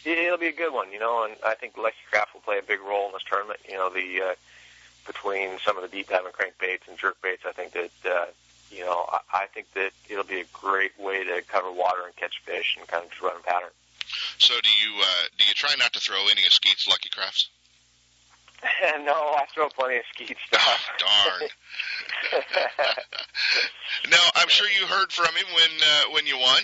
[0.04, 0.13] thing.
[0.13, 2.58] it- it'll be a good one, you know, and I think Lucky Craft will play
[2.60, 3.60] a big role in this tournament.
[3.68, 4.36] You know, the uh,
[5.08, 8.26] between some of the deep diving crankbaits and jerkbaits, I think that uh,
[8.72, 12.15] you know, I, I think that it'll be a great way to cover water and
[12.15, 13.72] catch fish and kind of just run a pattern.
[14.38, 15.06] So do you uh,
[15.38, 17.50] do you try not to throw any of Skeet's Lucky Crafts?
[19.04, 20.89] no, I throw plenty of skeet stuff.
[21.00, 21.50] Darn.
[24.12, 26.62] now I'm sure you heard from him when uh, when you won.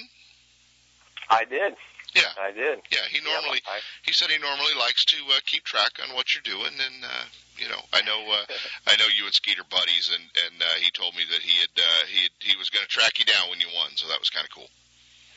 [1.30, 1.76] I did.
[2.14, 2.32] Yeah.
[2.40, 2.80] I did.
[2.92, 6.16] Yeah, he normally Yeah, I, he said he normally likes to uh, keep track on
[6.16, 7.26] what you're doing, and uh,
[7.58, 8.46] you know I know uh,
[8.88, 11.76] I know you and Skeeter buddies, and and uh, he told me that he had
[11.76, 14.20] uh, he had, he was going to track you down when you won, so that
[14.20, 14.70] was kind of cool.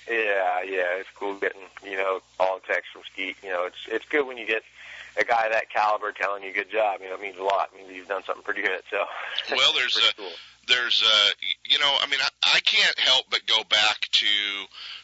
[0.09, 3.37] Yeah, yeah, it's cool getting you know all the text from Skeet.
[3.42, 4.62] You know, it's it's good when you get
[5.18, 7.00] a guy of that caliber telling you good job.
[7.02, 7.70] You know, it means a lot.
[7.74, 8.83] It means you've done something pretty good.
[8.90, 9.04] So
[9.57, 10.37] Well, there's pretty uh, cool.
[10.68, 11.31] there's uh
[11.64, 14.26] you know i mean I, I can't help but go back to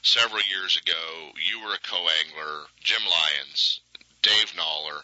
[0.03, 3.81] several years ago you were a co-angler jim lyons
[4.23, 5.01] dave Noller,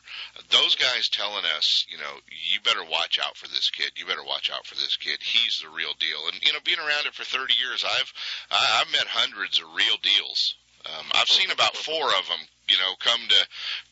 [0.50, 4.24] those guys telling us you know you better watch out for this kid you better
[4.24, 7.14] watch out for this kid he's the real deal and you know being around it
[7.14, 8.12] for 30 years i've
[8.50, 10.54] I, i've met hundreds of real deals
[10.86, 12.40] um, I've seen about four of them,
[12.70, 13.40] you know, come to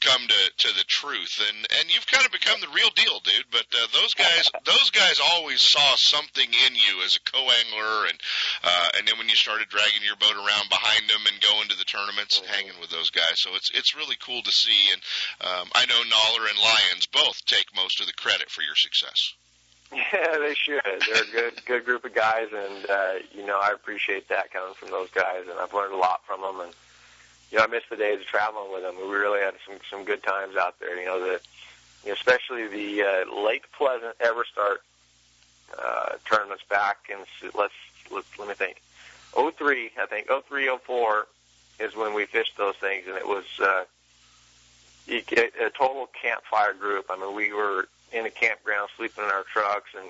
[0.01, 3.51] come to to the truth, and and you've kind of become the real deal, dude.
[3.51, 8.19] But uh, those guys, those guys always saw something in you as a co-angler, and
[8.63, 11.77] uh, and then when you started dragging your boat around behind them and going to
[11.77, 14.95] the tournaments and hanging with those guys, so it's it's really cool to see.
[14.95, 15.03] And
[15.43, 19.35] um, I know Noller and Lyons both take most of the credit for your success.
[19.93, 20.83] Yeah, they should.
[20.85, 24.75] They're a good, good group of guys, and uh, you know I appreciate that coming
[24.75, 26.61] from those guys, and I've learned a lot from them.
[26.61, 26.73] And
[27.51, 28.97] you know I miss the days of traveling with them.
[28.97, 30.99] We really had some some good times out there.
[30.99, 34.83] You know the, especially the uh, Lake Pleasant Ever Start
[35.79, 37.19] uh, tournaments back in
[37.55, 37.75] let's
[38.11, 38.83] let, let me think.
[39.35, 40.27] Oh three, I think.
[40.31, 41.27] Oh three, oh four
[41.79, 43.85] is when we fished those things, and it was uh,
[45.09, 47.07] a total campfire group.
[47.11, 50.09] I mean, we were in a campground sleeping in our trucks and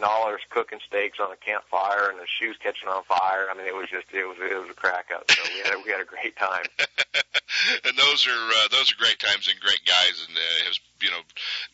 [0.00, 3.46] Noller's cooking steaks on a campfire and the shoes catching on fire.
[3.50, 5.30] I mean, it was just it was it was a crack up.
[5.30, 6.64] So we had a, we had a great time.
[7.84, 11.10] and those are uh, those are great times and great guys, and uh, has you
[11.10, 11.20] know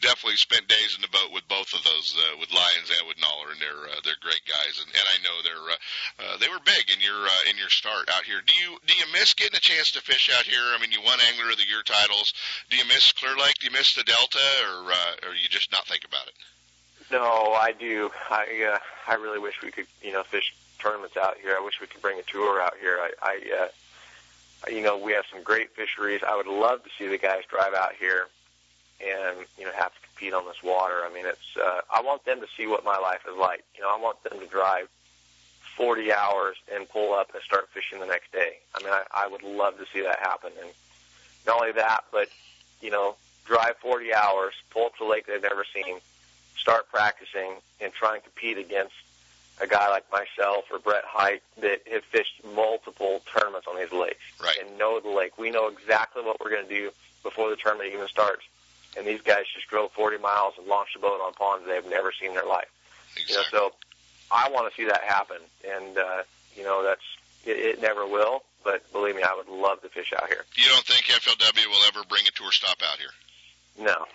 [0.03, 3.23] definitely spent days in the boat with both of those uh, with Lyons and with
[3.23, 5.79] Noller, and they're uh, they're great guys, and, and I know they're uh,
[6.19, 8.43] uh, they were big in your uh, in your start out here.
[8.43, 10.75] Do you do you miss getting a chance to fish out here?
[10.75, 12.35] I mean, you won Angler of the Year titles.
[12.69, 13.63] Do you miss Clear Lake?
[13.63, 16.35] Do you miss the Delta, or uh, or you just not think about it?
[17.11, 18.11] No, I do.
[18.31, 21.57] I uh, I really wish we could you know fish tournaments out here.
[21.59, 22.99] I wish we could bring a tour out here.
[23.01, 26.21] I, I uh, you know we have some great fisheries.
[26.27, 28.29] I would love to see the guys drive out here
[29.01, 31.03] and you know have to compete on this water.
[31.05, 33.65] I mean, it's uh, I want them to see what my life is like.
[33.75, 34.89] You know, I want them to drive
[35.77, 38.59] 40 hours and pull up and start fishing the next day.
[38.75, 40.51] I mean, I, I would love to see that happen.
[40.61, 40.71] And
[41.47, 42.29] not only that, but
[42.81, 45.99] you know, drive 40 hours, pull up to a lake they've never seen,
[46.59, 48.95] start practicing, and try and compete against
[49.61, 54.21] a guy like myself or Brett Hite that have fished multiple tournaments on these lakes
[54.41, 54.57] Right.
[54.59, 55.37] and know the lake.
[55.39, 56.91] We know exactly what we're going to do
[57.25, 58.43] before the tournament even starts.
[58.97, 62.13] And these guys just drove 40 miles and launched a boat on ponds they've never
[62.13, 62.69] seen in their life.
[63.29, 63.73] You know, so
[64.31, 66.23] I want to see that happen, and uh,
[66.57, 67.03] you know that's
[67.45, 68.45] it, it never will.
[68.63, 70.45] But believe me, I would love to fish out here.
[70.55, 73.11] You don't think FLW will ever bring a tour stop out here?
[73.79, 74.07] No,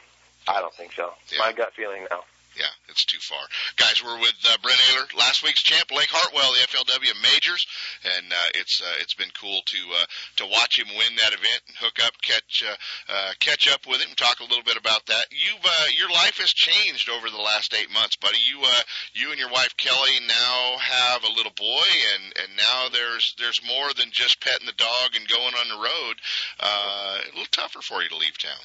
[0.48, 1.14] I don't think so.
[1.32, 1.40] Yeah.
[1.40, 2.22] My gut feeling, no.
[2.58, 3.42] Yeah, it's too far.
[3.78, 7.66] Guys, we're with uh, Brent Ehrler, last week's champ, Lake Hartwell, the FLW majors,
[8.06, 10.06] and uh, it's uh, it's been cool to uh,
[10.38, 12.78] to watch him win that event and hook up, catch uh,
[13.10, 15.26] uh, catch up with him, talk a little bit about that.
[15.32, 18.38] You've uh, your life has changed over the last eight months, buddy.
[18.46, 22.90] You uh, you and your wife Kelly now have a little boy, and and now
[22.94, 26.16] there's there's more than just petting the dog and going on the road.
[26.60, 28.62] Uh, a little tougher for you to leave town.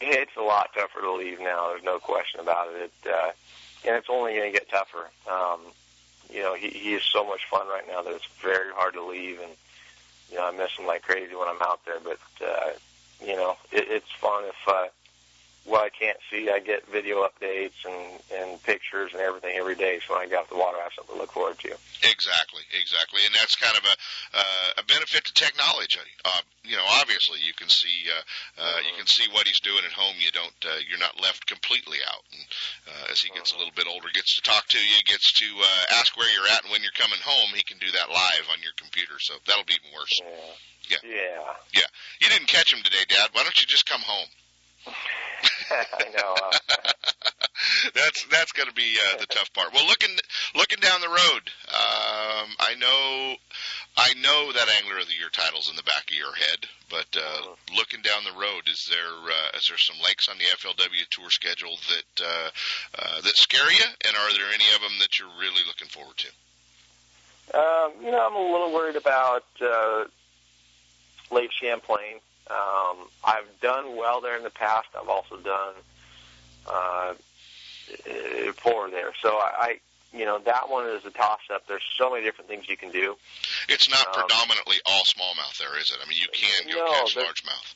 [0.00, 1.68] It's a lot tougher to leave now.
[1.68, 2.92] There's no question about it.
[3.04, 3.30] it uh,
[3.86, 5.10] and it's only going to get tougher.
[5.30, 5.60] Um,
[6.32, 9.04] you know, he, he is so much fun right now that it's very hard to
[9.04, 9.40] leave.
[9.40, 9.52] And,
[10.30, 12.00] you know, I miss him like crazy when I'm out there.
[12.02, 12.70] But, uh,
[13.24, 14.86] you know, it, it's fun if, uh,
[15.64, 19.98] what I can't see, I get video updates and and pictures and everything every day.
[20.04, 21.72] So when I get off the water, I have something to look forward to.
[22.04, 23.94] Exactly, exactly, and that's kind of a
[24.36, 26.04] uh, a benefit to technology.
[26.24, 29.80] Uh, you know, obviously, you can see uh, uh, you can see what he's doing
[29.88, 30.12] at home.
[30.20, 32.24] You don't uh, you're not left completely out.
[32.28, 32.44] And
[32.92, 35.48] uh, as he gets a little bit older, gets to talk to you, gets to
[35.48, 37.56] uh, ask where you're at and when you're coming home.
[37.56, 40.20] He can do that live on your computer, so that'll be even worse.
[40.20, 41.00] Yeah.
[41.00, 41.00] Yeah.
[41.08, 41.80] Yeah.
[41.80, 43.32] Yeah, you didn't catch him today, Dad.
[43.32, 44.28] Why don't you just come home?
[45.70, 46.34] I know.
[46.34, 46.92] Uh,
[47.94, 49.72] that's that's going to be uh, the tough part.
[49.72, 50.14] Well, looking
[50.54, 53.36] looking down the road, um, I know
[53.96, 57.06] I know that Angler of the Year title's in the back of your head, but
[57.16, 61.08] uh, looking down the road, is there uh, is there some lakes on the FLW
[61.10, 62.50] Tour schedule that uh,
[62.98, 66.16] uh, that scare you, and are there any of them that you're really looking forward
[66.18, 66.28] to?
[67.52, 70.04] Um, you know, I'm a little worried about uh,
[71.30, 72.18] Lake Champlain.
[72.50, 74.88] Um, I've done well there in the past.
[75.00, 75.74] I've also done
[76.66, 77.14] uh,
[78.58, 79.12] poor there.
[79.22, 79.80] So I, I,
[80.12, 81.66] you know, that one is a toss-up.
[81.66, 83.16] There's so many different things you can do.
[83.68, 85.98] It's not Um, predominantly all smallmouth there, is it?
[86.04, 87.74] I mean, you can go No, catch largemouth.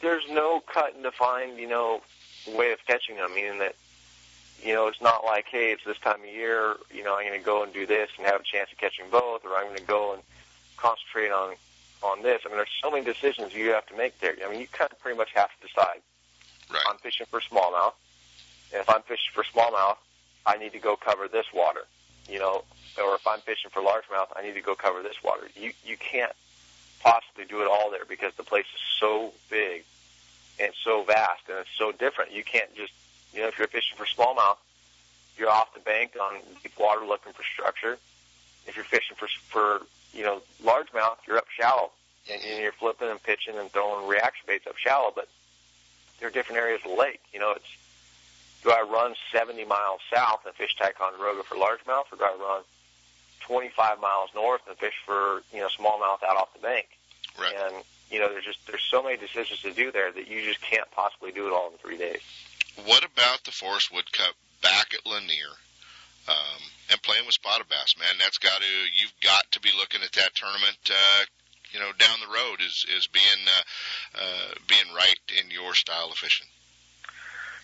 [0.00, 2.02] There's no cut and defined, you know,
[2.48, 3.34] way of catching them.
[3.34, 3.74] Meaning that,
[4.62, 6.76] you know, it's not like, hey, it's this time of year.
[6.94, 9.06] You know, I'm going to go and do this and have a chance of catching
[9.10, 10.22] both, or I'm going to go and
[10.76, 11.56] concentrate on
[12.02, 12.42] on this.
[12.44, 14.34] I mean, there's so many decisions you have to make there.
[14.44, 16.00] I mean, you kind of pretty much have to decide.
[16.70, 16.82] Right.
[16.88, 17.94] I'm fishing for smallmouth,
[18.72, 19.96] and if I'm fishing for smallmouth,
[20.46, 21.82] I need to go cover this water.
[22.28, 22.64] You know,
[22.98, 25.48] or if I'm fishing for largemouth, I need to go cover this water.
[25.56, 26.32] You you can't
[27.00, 29.84] possibly do it all there because the place is so big
[30.60, 32.32] and so vast and it's so different.
[32.32, 32.92] You can't just
[33.34, 34.56] you know if you're fishing for smallmouth,
[35.36, 37.98] you're off the bank on deep water looking for structure.
[38.66, 41.90] If you're fishing for for you know largemouth, you're up shallow
[42.30, 45.12] and, and you're flipping and pitching and throwing reaction baits up shallow.
[45.14, 45.28] But
[46.18, 47.20] there are different areas of the lake.
[47.32, 47.66] You know, it's
[48.62, 52.62] do I run 70 miles south and fish Ticonderoga for largemouth, or do I run
[53.40, 56.86] 25 miles north and fish for you know smallmouth out off the bank?
[57.38, 57.54] Right.
[57.66, 60.60] And you know, there's just there's so many decisions to do there that you just
[60.60, 62.20] can't possibly do it all in three days.
[62.84, 65.52] What about the Forrest Wood Cup back at Lanier?
[66.28, 70.02] Um, and playing with spotted bass, man, that's got to you've got to be looking
[70.02, 70.78] at that tournament.
[70.88, 71.24] Uh,
[71.72, 76.08] you know, down the road is is being uh, uh, being right in your style
[76.10, 76.46] of fishing.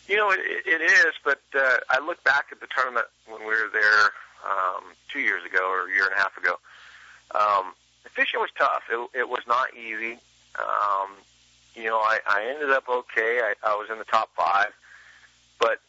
[0.09, 3.53] You know, it, it is, but uh, I look back at the tournament when we
[3.53, 4.13] were there
[4.43, 6.59] um, two years ago or a year and a half ago.
[7.35, 8.85] Um, the fishing was tough.
[8.91, 10.19] It, it was not easy.
[10.59, 11.11] Um,
[11.75, 13.41] you know, I, I ended up okay.
[13.43, 14.73] I, I was in the top five,
[15.61, 15.81] but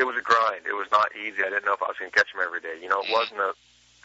[0.00, 0.64] it was a grind.
[0.64, 1.44] It was not easy.
[1.44, 2.80] I didn't know if I was going to catch them every day.
[2.80, 3.52] You know, it wasn't a,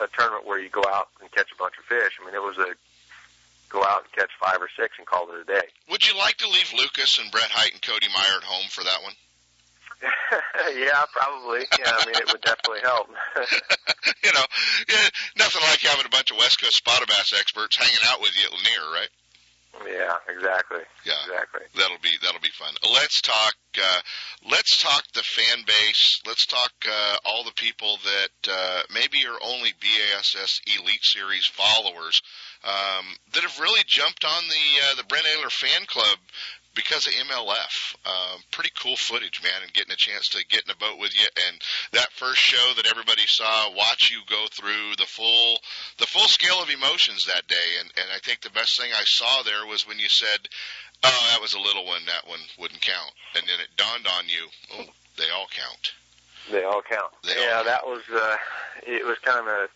[0.04, 2.20] a tournament where you go out and catch a bunch of fish.
[2.20, 2.76] I mean, it was a
[3.72, 5.72] go out and catch five or six and call it a day.
[5.90, 8.84] Would you like to leave Lucas and Brett Hite and Cody Meyer at home for
[8.84, 9.16] that one?
[10.76, 11.64] yeah, probably.
[11.80, 13.08] Yeah, I mean, it would definitely help.
[14.24, 14.46] you know,
[14.92, 15.08] yeah,
[15.40, 18.44] nothing like having a bunch of West Coast spotted bass experts hanging out with you
[18.44, 19.10] at Lanier, right?
[19.84, 20.80] Yeah, exactly.
[21.06, 21.14] Yeah.
[21.26, 21.62] Exactly.
[21.76, 22.74] That'll be that'll be fun.
[22.94, 23.56] Let's talk.
[23.78, 24.00] Uh,
[24.50, 26.22] let's talk the fan base.
[26.26, 32.22] Let's talk uh, all the people that uh, maybe are only BASS Elite Series followers
[32.64, 36.18] um, that have really jumped on the uh, the Brent Ehrler fan club
[36.76, 37.96] because of MLF.
[38.06, 41.16] Um, pretty cool footage, man, and getting a chance to get in a boat with
[41.16, 41.28] you.
[41.48, 41.62] And
[41.94, 45.58] that first show that everybody saw, watch you go through the full
[45.98, 47.70] the full scale of emotions that day.
[47.80, 50.48] And and I think the best thing I saw there was when you said,
[51.04, 52.06] "Oh, that was a little one.
[52.06, 55.94] That one wouldn't count." And then it dawned on you, "Oh, they all count."
[56.52, 57.12] They all count.
[57.24, 58.38] They yeah, all that was uh,
[58.86, 59.68] it was kind of a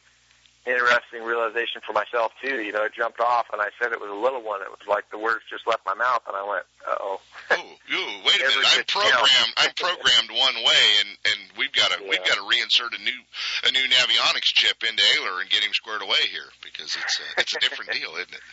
[0.70, 2.62] interesting realization for myself too.
[2.62, 4.62] You know, it jumped off, and I said it was a little one.
[4.62, 7.56] It was like the words just left my mouth, and I went, "Uh oh." Oh,
[7.58, 8.70] ooh, wait a minute!
[8.78, 9.54] I'm programmed.
[9.58, 13.20] I'm programmed one way, and and we've got to we've got to reinsert a new
[13.66, 17.42] a new Navionics chip into Ehrler and get him squared away here because it's a,
[17.42, 18.46] it's a different deal, isn't it?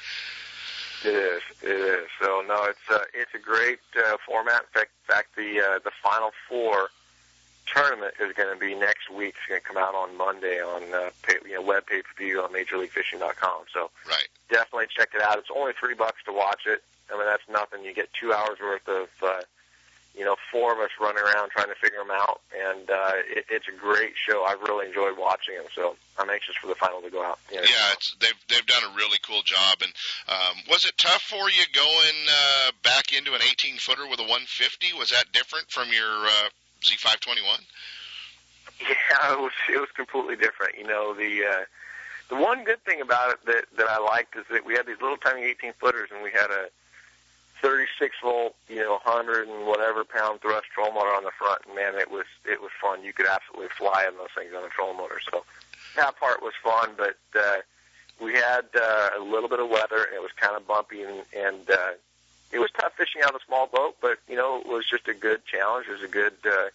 [1.05, 1.43] It is.
[1.63, 2.09] It is.
[2.23, 4.63] So no, it's uh, it's a great uh, format.
[4.63, 6.89] In fact, in fact the uh, the final four
[7.67, 9.35] tournament is going to be next week.
[9.39, 12.15] It's going to come out on Monday on uh, pay, you know web pay per
[12.17, 13.65] view on MajorLeagueFishing.com.
[13.73, 14.29] So Right.
[14.51, 15.39] definitely check it out.
[15.39, 16.83] It's only three bucks to watch it.
[17.13, 17.85] I mean, that's nothing.
[17.85, 19.43] You get two hours worth of, uh,
[20.19, 23.45] you know, four of us running around trying to figure them out, and uh, it,
[23.51, 24.45] it's a great show.
[24.45, 27.39] I've really enjoyed watching them, so I'm anxious for the final to go out.
[27.51, 29.77] You know, Yeah, it's they've they've done a really cool job.
[29.83, 29.93] And
[30.27, 34.23] um, was it tough for you going uh, back into an 18 footer with a
[34.25, 34.95] 150?
[34.99, 36.49] Was that different from your uh,
[36.83, 37.61] Z521?
[38.81, 40.77] Yeah, it was it was completely different.
[40.79, 41.65] You know, the uh,
[42.29, 45.01] the one good thing about it that that I liked is that we had these
[45.01, 46.69] little tiny 18 footers, and we had a
[47.63, 51.75] 36 volt, you know, hundred and whatever pound thrust trolling motor on the front, and
[51.75, 53.03] man, it was it was fun.
[53.03, 55.21] You could absolutely fly in those things on a trolling motor.
[55.31, 55.45] So
[55.97, 57.57] that part was fun, but uh,
[58.21, 61.23] we had uh, a little bit of weather, and it was kind of bumpy, and,
[61.35, 61.93] and uh,
[62.53, 65.09] it was tough fishing out of a small boat, but you know, it was just
[65.09, 65.87] a good challenge.
[65.89, 66.69] It was a good, uh,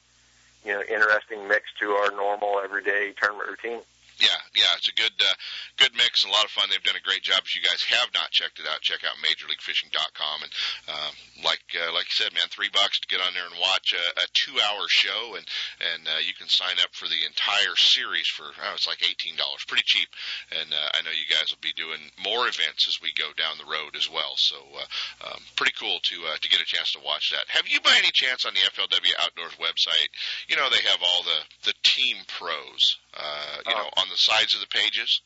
[0.65, 3.81] you know, interesting mix to our normal everyday tournament routine.
[4.21, 5.36] Yeah, yeah, it's a good uh,
[5.81, 6.69] good mix, and a lot of fun.
[6.69, 7.41] They've done a great job.
[7.41, 10.38] If you guys have not checked it out, check out MajorLeagueFishing.com.
[10.45, 10.53] And
[10.93, 13.97] um, like uh, like you said, man, three bucks to get on there and watch
[13.97, 15.45] a, a two hour show, and
[15.81, 19.34] and uh, you can sign up for the entire series for oh, it's like eighteen
[19.41, 20.10] dollars, pretty cheap.
[20.53, 23.57] And uh, I know you guys will be doing more events as we go down
[23.57, 24.38] the road as well.
[24.38, 27.49] So uh, um, pretty cool to uh, to get a chance to watch that.
[27.49, 30.13] Have you by any chance on the FLW Outdoors website?
[30.45, 34.56] You know they have all the the team pros uh, you know, on the sides
[34.56, 35.21] of the pages.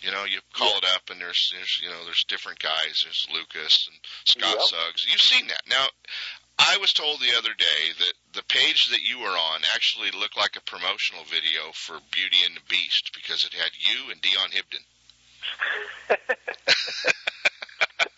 [0.00, 0.78] You know, you call Yeah.
[0.78, 3.02] it up, and there's, there's, you know, there's different guys.
[3.02, 4.66] There's Lucas and Scott Yep.
[4.66, 5.06] Suggs.
[5.10, 5.62] You've seen that.
[5.66, 5.86] Now,
[6.56, 10.36] I was told the other day that the page that you were on actually looked
[10.36, 14.50] like a promotional video for Beauty and the Beast because it had you and Dion
[14.50, 14.84] Hibdon.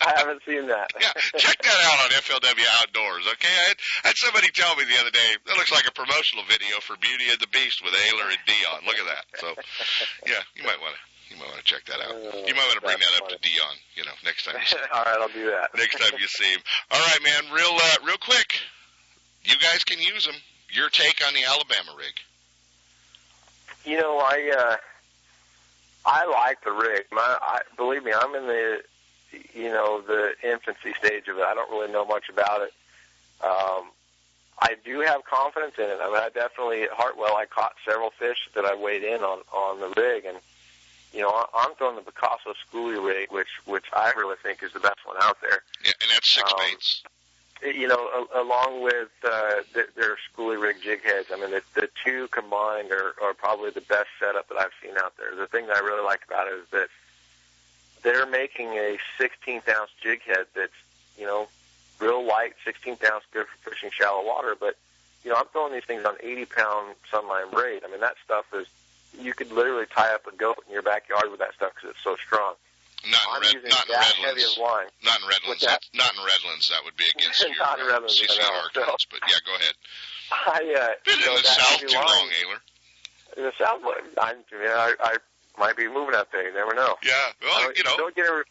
[0.05, 0.89] I haven't seen that.
[0.99, 3.25] Yeah, check that out on FLW Outdoors.
[3.37, 5.93] Okay, I had, I had somebody tell me the other day that looks like a
[5.93, 8.81] promotional video for Beauty and the Beast with Ehrler and Dion.
[8.85, 9.25] Look at that.
[9.37, 9.47] So,
[10.25, 12.11] yeah, you might want to you might want to check that out.
[12.11, 13.75] You might want to bring That's that up to Dion.
[13.95, 15.71] You know, next time you see All right, I'll do that.
[15.77, 16.59] next time you see him.
[16.91, 17.53] All right, man.
[17.53, 18.59] Real uh, real quick,
[19.43, 20.35] you guys can use them.
[20.71, 22.15] Your take on the Alabama rig?
[23.85, 24.77] You know, I uh,
[26.05, 27.05] I like the rig.
[27.11, 28.83] My, I, believe me, I'm in the
[29.53, 31.43] you know the infancy stage of it.
[31.43, 32.73] I don't really know much about it.
[33.43, 33.89] Um,
[34.63, 35.97] I do have confidence in it.
[36.01, 37.35] I mean, I definitely at Hartwell.
[37.35, 40.37] I caught several fish that I weighed in on on the rig, and
[41.13, 44.79] you know, I'm throwing the Picasso schoolie rig, which which I really think is the
[44.79, 45.63] best one out there.
[45.83, 47.03] Yeah, and that's six Um, baits.
[47.63, 51.29] you know, a, along with uh, th- their schoolie rig jig heads.
[51.33, 54.95] I mean, the, the two combined are, are probably the best setup that I've seen
[54.97, 55.35] out there.
[55.35, 56.87] The thing that I really like about it is that
[58.03, 60.71] they're making a 16th ounce jig head that's,
[61.17, 61.47] you know,
[61.99, 64.55] real light, 16th ounce, good for fishing shallow water.
[64.59, 64.75] But,
[65.23, 67.83] you know, I'm throwing these things on 80 pound sunline braid.
[67.85, 68.67] I mean, that stuff is,
[69.19, 72.03] you could literally tie up a goat in your backyard with that stuff because it's
[72.03, 72.53] so strong.
[73.09, 74.57] Not I'm in red, not in heavy Redlands.
[74.57, 74.87] of line.
[75.03, 75.61] Not in Redlands.
[75.65, 75.81] That?
[75.93, 76.69] Not in Redlands.
[76.69, 78.61] That would be against your Not in uh, Redlands, I CCR know.
[78.61, 79.05] arguments.
[79.09, 79.75] But yeah, go ahead.
[80.31, 82.61] I, uh, Been in the South too line- long, Ehrler.
[83.37, 83.81] In the South,
[84.21, 85.17] I, I, I
[85.57, 86.47] might be moving out there.
[86.47, 86.95] You never know.
[87.03, 87.13] Yeah.
[87.41, 87.97] Well, don't, you know.
[87.97, 88.43] don't get a,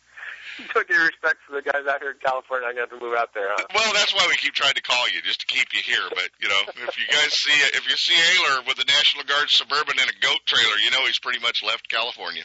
[0.75, 2.69] don't get a respect for the guys out here in California.
[2.69, 3.49] I'm gonna have to move out there.
[3.51, 3.67] Huh?
[3.75, 6.05] Well, that's why we keep trying to call you, just to keep you here.
[6.11, 9.51] But you know, if you guys see if you see Ehrler with the National Guard
[9.51, 12.45] suburban and a goat trailer, you know he's pretty much left California.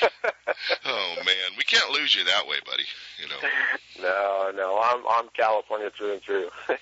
[0.84, 2.84] oh man, we can't lose you that way, buddy.
[3.20, 3.40] You know.
[3.98, 6.48] No, no, I'm I'm California through and through.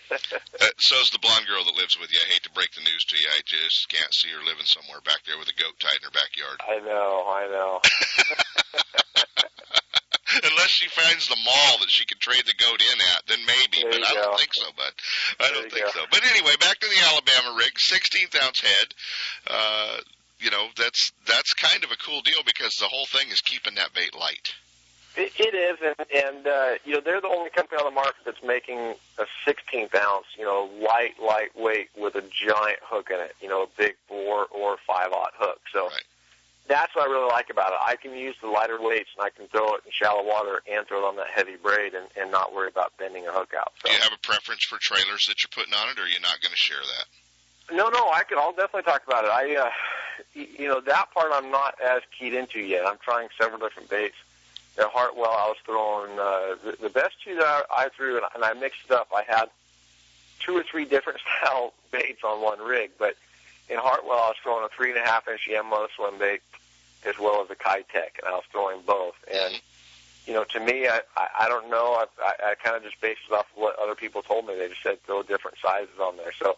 [0.60, 2.18] Uh, so's the blonde girl that lives with you.
[2.20, 3.24] I hate to break the news to you.
[3.28, 6.12] I just can't see her living somewhere back there with a goat tied in her
[6.12, 6.60] backyard.
[6.60, 7.80] I know, I know.
[10.44, 13.80] Unless she finds the mall that she can trade the goat in at, then maybe.
[13.80, 14.66] There but I don't think so.
[14.76, 14.92] But
[15.40, 15.92] I There don't think go.
[15.92, 16.02] so.
[16.10, 18.88] But anyway, back to the Alabama rig, 16th ounce head.
[19.46, 19.96] Uh,
[20.40, 23.74] you know, that's that's kind of a cool deal because the whole thing is keeping
[23.76, 24.54] that bait light.
[25.16, 28.20] It, it is, and, and uh, you know they're the only company on the market
[28.26, 33.34] that's making a 16th ounce, you know, light, lightweight with a giant hook in it.
[33.40, 35.60] You know, a big four or five aught hook.
[35.72, 36.04] So Right.
[36.68, 37.78] that's what I really like about it.
[37.80, 40.86] I can use the lighter weights and I can throw it in shallow water and
[40.86, 43.72] throw it on that heavy braid and, and not worry about bending a hook out.
[43.80, 43.88] So.
[43.88, 46.20] Do you have a preference for trailers that you're putting on it, or are you
[46.20, 47.06] not going to share that?
[47.70, 48.38] No, no, I could.
[48.38, 49.30] I'll definitely talk about it.
[49.30, 49.70] I, uh,
[50.34, 52.86] you know, that part I'm not as keyed into yet.
[52.86, 54.14] I'm trying several different baits.
[54.78, 58.26] At Hartwell, I was throwing uh, the, the best two that I, I threw, and,
[58.34, 59.08] and I mixed it up.
[59.14, 59.46] I had
[60.38, 63.16] two or three different style baits on one rig, but
[63.68, 66.42] in Hartwell, I was throwing a three and a half inch Yamamoto swim bait
[67.04, 69.14] as well as a Keitech, and I was throwing both.
[69.32, 69.60] And
[70.26, 71.94] you know, to me, I, I, I don't know.
[71.94, 74.56] I, I, I kind of just based it off of what other people told me.
[74.56, 76.32] They just said throw different sizes on there.
[76.38, 76.56] So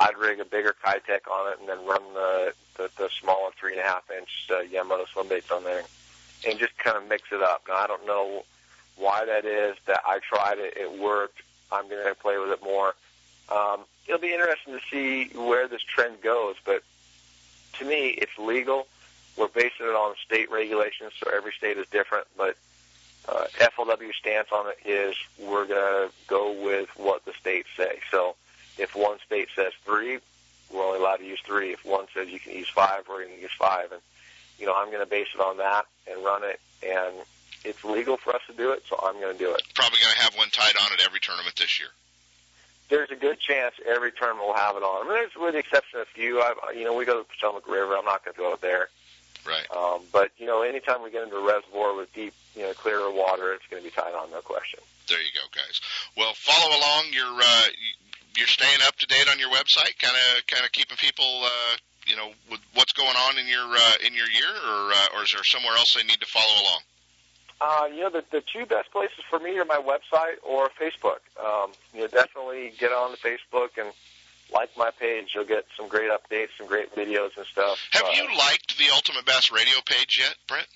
[0.00, 3.72] I'd rig a bigger Keitech on it and then run the the, the smaller three
[3.72, 5.82] and a half inch uh, Yamamoto swim baits on there,
[6.46, 7.62] and just kind of mix it up.
[7.68, 8.44] Now I don't know
[8.96, 9.76] why that is.
[9.86, 11.42] That I tried it, it worked.
[11.72, 12.94] I'm going to play with it more.
[13.50, 16.82] Um, it'll be interesting to see where this trend goes, but
[17.74, 18.86] to me, it's legal.
[19.36, 22.26] We're basing it on state regulations, so every state is different.
[22.36, 22.56] But
[23.28, 28.00] uh, FLW stance on it is we're going to go with what the states say.
[28.10, 28.34] So
[28.78, 30.18] if one state says three,
[30.72, 31.72] we're only allowed to use three.
[31.72, 33.92] If one says you can use five, we're going to use five.
[33.92, 34.00] And
[34.58, 36.60] you know, I'm going to base it on that and run it.
[36.82, 37.14] And
[37.64, 39.62] it's legal for us to do it, so I'm going to do it.
[39.74, 41.88] Probably going to have one tied on at every tournament this year.
[42.88, 45.04] There's a good chance every tournament will have it on.
[45.06, 46.40] I mean, there's with the exception of a few.
[46.40, 47.96] I've, you know, we go to the Potomac River.
[47.96, 48.88] I'm not going to go it there.
[49.46, 49.66] Right.
[49.76, 53.10] Um, but you know, anytime we get into a reservoir with deep, you know, clearer
[53.10, 54.80] water, it's going to be tied on, no question.
[55.08, 55.80] There you go, guys.
[56.16, 57.06] Well, follow along.
[57.12, 57.64] You're uh,
[58.38, 61.74] you're staying up to date on your website, kind of kind of keeping people, uh,
[62.06, 65.24] you know, with what's going on in your uh, in your year, or uh, or
[65.24, 66.80] is there somewhere else they need to follow along?
[67.60, 71.18] Uh, you know, the, the two best places for me are my website or Facebook.
[71.42, 73.92] Um, you know, definitely get on the Facebook and
[74.54, 75.32] like my page.
[75.34, 77.78] You'll get some great updates, some great videos and stuff.
[77.90, 80.68] Have uh, you liked the Ultimate Bass Radio page yet, Brent?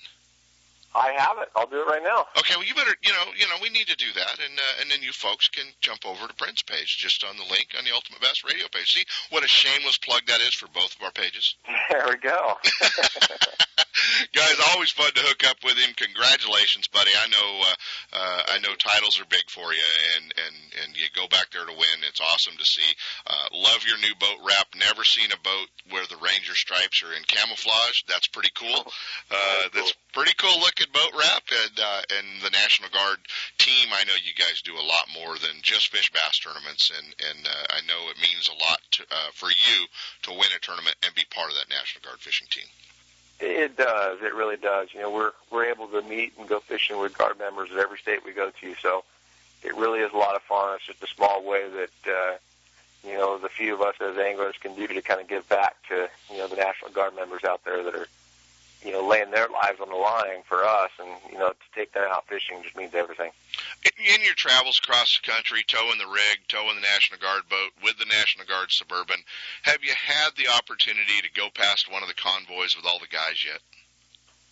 [0.94, 1.48] I have it.
[1.56, 2.26] I'll do it right now.
[2.38, 4.80] Okay, well you better, you know, you know, we need to do that, and uh,
[4.80, 7.84] and then you folks can jump over to Brent's page, just on the link on
[7.84, 8.92] the Ultimate Bass Radio page.
[8.92, 11.56] See what a shameless plug that is for both of our pages.
[11.90, 12.56] There we go.
[14.32, 15.92] Guys, always fun to hook up with him.
[15.96, 17.10] Congratulations, buddy.
[17.12, 17.76] I know, uh,
[18.16, 21.64] uh, I know titles are big for you, and and and you go back there
[21.64, 21.98] to win.
[22.08, 22.88] It's awesome to see.
[23.26, 24.72] Uh, love your new boat wrap.
[24.74, 28.08] Never seen a boat where the Ranger stripes are in camouflage.
[28.08, 28.80] That's pretty cool.
[29.30, 33.18] Uh, that's pretty cool looking boat wrap, and uh, and the National Guard
[33.58, 33.88] team.
[33.92, 37.46] I know you guys do a lot more than just fish bass tournaments, and and
[37.46, 39.86] uh, I know it means a lot to, uh, for you
[40.22, 42.66] to win a tournament and be part of that National Guard fishing team.
[43.40, 44.22] It does.
[44.22, 44.88] It really does.
[44.94, 47.98] You know, we're we're able to meet and go fishing with guard members at every
[47.98, 48.74] state we go to.
[48.80, 49.04] So
[49.62, 50.76] it really is a lot of fun.
[50.76, 52.36] It's just a small way that uh,
[53.04, 55.76] you know the few of us as anglers can do to kind of give back
[55.88, 58.06] to you know the National Guard members out there that are
[59.12, 62.26] laying their lives on the line for us, and you know to take them out
[62.26, 63.30] fishing just means everything.
[63.84, 67.98] In your travels across the country, towing the rig, towing the National Guard boat with
[67.98, 69.20] the National Guard Suburban,
[69.62, 73.12] have you had the opportunity to go past one of the convoys with all the
[73.12, 73.60] guys yet?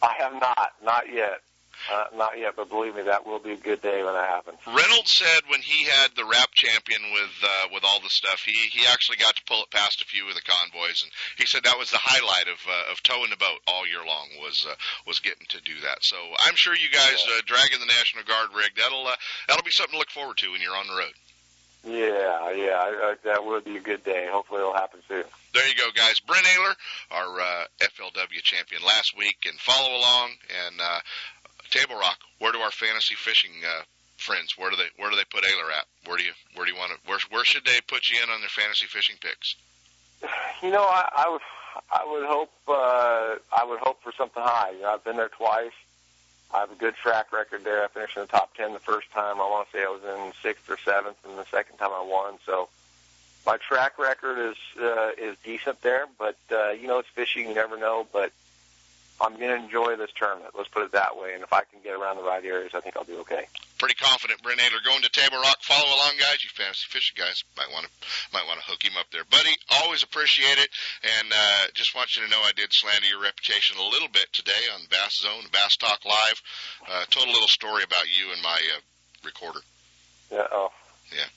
[0.02, 1.40] I have not, not yet.
[1.88, 4.58] Uh, not yet, but believe me, that will be a good day when that happens.
[4.66, 8.52] Reynolds said when he had the rap champion with uh, with all the stuff, he
[8.52, 11.64] he actually got to pull it past a few of the convoys, and he said
[11.64, 14.74] that was the highlight of uh, of towing the boat all year long was uh,
[15.06, 16.02] was getting to do that.
[16.02, 19.16] So I'm sure you guys uh, dragging the National Guard rig that'll uh,
[19.48, 21.14] that'll be something to look forward to when you're on the road.
[21.82, 24.28] Yeah, yeah, I, I, that would be a good day.
[24.30, 25.24] Hopefully, it'll happen soon.
[25.54, 26.20] There you go, guys.
[26.20, 26.74] Brent Ehrler,
[27.10, 30.30] our uh, FLW champion last week, and follow along
[30.66, 30.80] and.
[30.80, 31.00] Uh,
[31.70, 33.82] Table Rock, where do our fantasy fishing uh,
[34.20, 35.86] friends where do they where do they put Ehrler at?
[36.06, 38.30] Where do you where do you want to where where should they put you in
[38.30, 39.56] on their fantasy fishing picks?
[40.62, 41.40] You know, I, I would
[41.90, 44.72] I would hope uh, I would hope for something high.
[44.72, 45.72] You know, I've been there twice.
[46.52, 47.84] I have a good track record there.
[47.84, 49.36] I finished in the top ten the first time.
[49.36, 52.02] I want to say I was in sixth or seventh, and the second time I
[52.02, 52.34] won.
[52.44, 52.68] So
[53.46, 56.06] my track record is uh, is decent there.
[56.18, 57.48] But uh, you know, it's fishing.
[57.48, 58.06] You never know.
[58.12, 58.32] But
[59.20, 60.54] I'm going to enjoy this tournament.
[60.56, 61.34] Let's put it that way.
[61.34, 63.44] And if I can get around the right areas, I think I'll be okay.
[63.78, 65.60] Pretty confident, Brent Ehrler going to Table Rock.
[65.62, 66.44] Follow along, guys.
[66.44, 67.92] You fantasy fishing guys might want to
[68.32, 69.56] might want to hook him up there, buddy.
[69.80, 70.68] Always appreciate it,
[71.00, 74.28] and uh, just want you to know I did slander your reputation a little bit
[74.32, 76.42] today on Bass Zone, Bass Talk Live.
[76.88, 78.80] Uh, told a little story about you and my uh,
[79.24, 79.60] recorder.
[80.30, 80.46] Yeah.
[80.52, 80.72] Oh.
[81.12, 81.28] Yeah.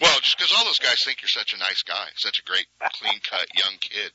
[0.00, 2.66] Well, just because all those guys think you're such a nice guy, such a great,
[2.94, 4.10] clean cut young kid.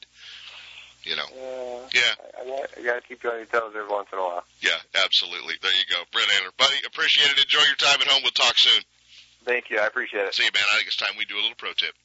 [1.08, 1.24] You know.
[1.24, 2.02] Uh, Yeah.
[2.38, 4.22] I, I, got, I got to keep you on your toes every once in a
[4.22, 4.44] while.
[4.62, 5.56] Yeah, absolutely.
[5.62, 6.02] There you go.
[6.12, 6.56] Brent Ehrler.
[6.58, 7.44] Buddy, appreciate it.
[7.44, 8.22] Enjoy your time at home.
[8.24, 8.82] We'll talk soon.
[9.46, 9.80] Thank you.
[9.80, 10.36] I appreciate it.
[10.36, 10.64] See you, man.
[10.72, 11.96] I think it's time we do a little pro tip.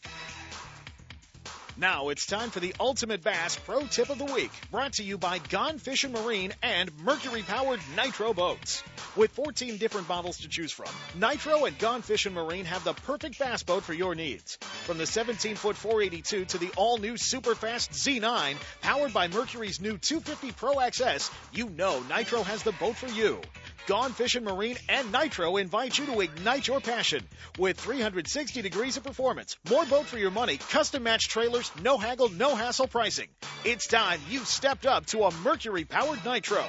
[1.77, 5.17] Now it's time for the Ultimate Bass Pro Tip of the Week, brought to you
[5.17, 8.85] by Gone Fishing Marine and Mercury powered Nitro Boats.
[9.17, 13.39] With 14 different models to choose from, Nitro and Gone Fishing Marine have the perfect
[13.39, 14.59] bass boat for your needs.
[14.85, 19.81] From the 17 foot 482 to the all new super fast Z9, powered by Mercury's
[19.81, 23.41] new 250 Pro XS, you know Nitro has the boat for you.
[23.87, 27.23] Gone Fishing Marine and Nitro invite you to ignite your passion
[27.59, 32.29] with 360 degrees of performance, more boat for your money, custom match trailers, no haggle,
[32.29, 33.29] no hassle pricing.
[33.65, 36.65] It's time you stepped up to a Mercury powered Nitro.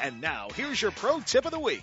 [0.00, 1.82] And now here's your pro tip of the week.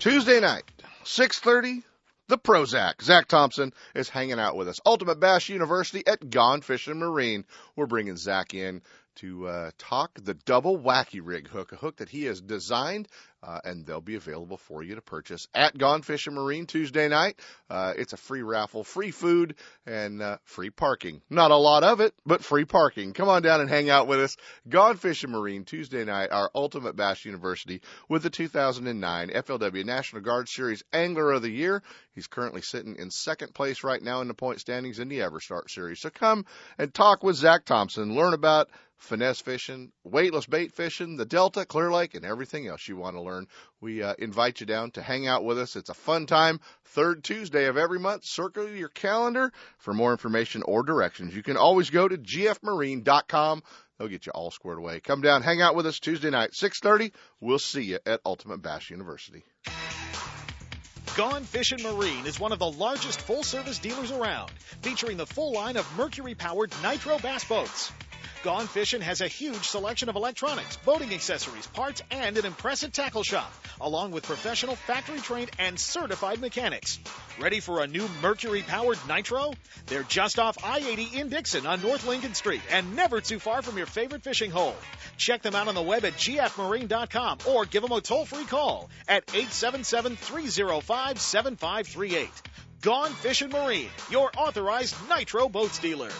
[0.00, 0.64] Tuesday night,
[1.04, 1.84] 6:30,
[2.28, 3.02] the Prozac.
[3.02, 4.80] Zack Thompson is hanging out with us.
[4.86, 7.44] Ultimate Bass University at Gone Fishing Marine.
[7.76, 8.82] We're bringing Zack in
[9.16, 13.08] to uh, talk the double wacky rig hook, a hook that he has designed,
[13.44, 17.38] uh, and they'll be available for you to purchase at Gone Fishing Marine Tuesday night.
[17.68, 21.20] Uh, it's a free raffle, free food, and uh, free parking.
[21.28, 23.12] Not a lot of it, but free parking.
[23.12, 24.36] Come on down and hang out with us.
[24.68, 30.48] Gone Fishing Marine Tuesday night, our Ultimate Bass University with the 2009 FLW National Guard
[30.48, 31.82] Series Angler of the Year.
[32.14, 35.68] He's currently sitting in second place right now in the point standings in the Everstart
[35.68, 36.00] Series.
[36.00, 36.46] So come
[36.78, 38.14] and talk with Zack Thompson.
[38.14, 38.70] Learn about
[39.04, 43.22] finesse fishing, weightless bait fishing, the Delta, Clear Lake, and everything else you want to
[43.22, 43.46] learn.
[43.80, 45.76] We uh, invite you down to hang out with us.
[45.76, 46.60] It's a fun time.
[46.86, 48.24] Third Tuesday of every month.
[48.24, 51.34] Circle your calendar for more information or directions.
[51.34, 53.62] You can always go to gfmarine.com.
[53.98, 55.00] They'll get you all squared away.
[55.00, 57.12] Come down, hang out with us Tuesday night, 6:30.
[57.40, 59.44] We'll see you at Ultimate Bass University.
[61.16, 64.50] Gone Fishing Marine is one of the largest full-service dealers around,
[64.82, 67.92] featuring the full line of mercury-powered nitro bass boats.
[68.44, 73.22] Gone Fishing has a huge selection of electronics, boating accessories, parts, and an impressive tackle
[73.22, 76.98] shop, along with professional factory trained and certified mechanics.
[77.40, 79.54] Ready for a new mercury powered nitro?
[79.86, 83.62] They're just off I 80 in Dixon on North Lincoln Street and never too far
[83.62, 84.76] from your favorite fishing hole.
[85.16, 88.90] Check them out on the web at gfmarine.com or give them a toll free call
[89.08, 92.28] at 877 305 7538.
[92.82, 96.10] Gone Fishing Marine, your authorized nitro boats dealer.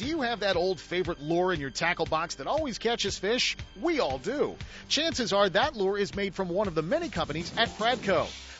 [0.00, 3.54] Do you have that old favorite lure in your tackle box that always catches fish?
[3.82, 4.56] We all do.
[4.88, 8.26] Chances are that lure is made from one of the many companies at Pradco.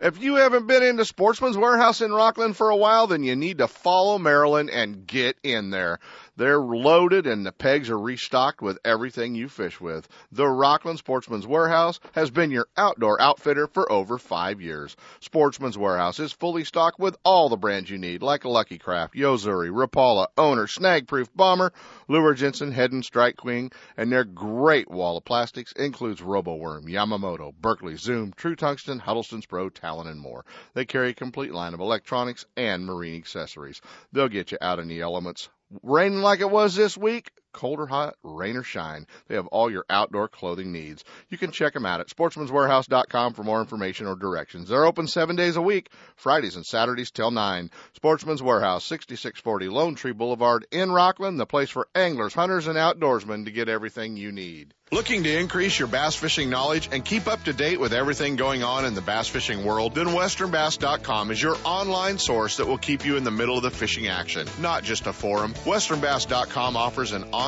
[0.00, 3.58] If you haven't been into Sportsman's Warehouse in Rocklin for a while, then you need
[3.58, 5.98] to follow Marilyn and get in there.
[6.38, 10.06] They're loaded and the pegs are restocked with everything you fish with.
[10.30, 14.94] The Rocklin Sportsman's Warehouse has been your outdoor outfitter for over five years.
[15.18, 19.68] Sportsman's Warehouse is fully stocked with all the brands you need, like Lucky Craft, Yo-Zuri,
[19.68, 21.72] Rapala, Owner, Snagproof, Bomber,
[22.08, 27.96] Luhr Jensen, Heddon Strike Queen, and their great wall of plastics includes RoboWorm, Yamamoto, Berkley,
[27.96, 30.44] Zoom, True Tungsten, Huddleston's Pro, Talon, and more.
[30.74, 33.80] They carry a complete line of electronics and marine accessories.
[34.12, 35.48] They'll get you out in the elements
[35.82, 39.04] Raining like it was this week, cold or hot, rain or shine.
[39.26, 41.02] They have all your outdoor clothing needs.
[41.28, 44.68] You can check them out at sportsmanswarehouse.com for more information or directions.
[44.68, 47.70] They're open seven days a week, Fridays and Saturdays till 9.
[47.94, 53.46] Sportsman's Warehouse, 6640 Lone Tree Boulevard in Rocklin, the place for anglers, hunters, and outdoorsmen
[53.46, 54.72] to get everything you need.
[54.90, 58.62] Looking to increase your bass fishing knowledge and keep up to date with everything going
[58.62, 59.94] on in the bass fishing world?
[59.94, 63.70] Then westernbass.com is your online source that will keep you in the middle of the
[63.70, 65.52] fishing action, not just a forum.
[65.64, 67.47] westernbass.com offers an online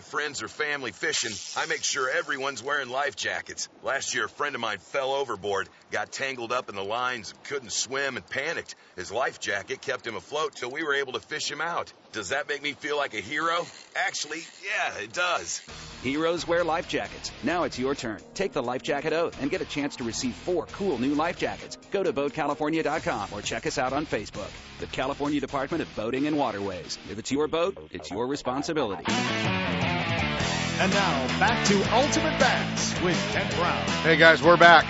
[0.00, 3.68] friends or family fishing, I make sure everyone's wearing life jackets.
[3.82, 7.72] Last year, a friend of mine fell overboard, got tangled up in the lines, couldn't
[7.72, 8.74] swim, and panicked.
[8.96, 11.92] His life jacket kept him afloat till we were able to fish him out.
[12.14, 13.66] Does that make me feel like a hero?
[13.96, 15.60] Actually, yeah, it does.
[16.04, 17.32] Heroes wear life jackets.
[17.42, 18.20] Now it's your turn.
[18.34, 21.36] Take the life jacket oath and get a chance to receive four cool new life
[21.38, 21.76] jackets.
[21.90, 24.48] Go to boatcalifornia.com or check us out on Facebook.
[24.78, 27.00] The California Department of Boating and Waterways.
[27.10, 29.02] If it's your boat, it's your responsibility.
[29.08, 33.88] And now back to Ultimate Bass with Kent Brown.
[34.04, 34.86] Hey guys, we're back.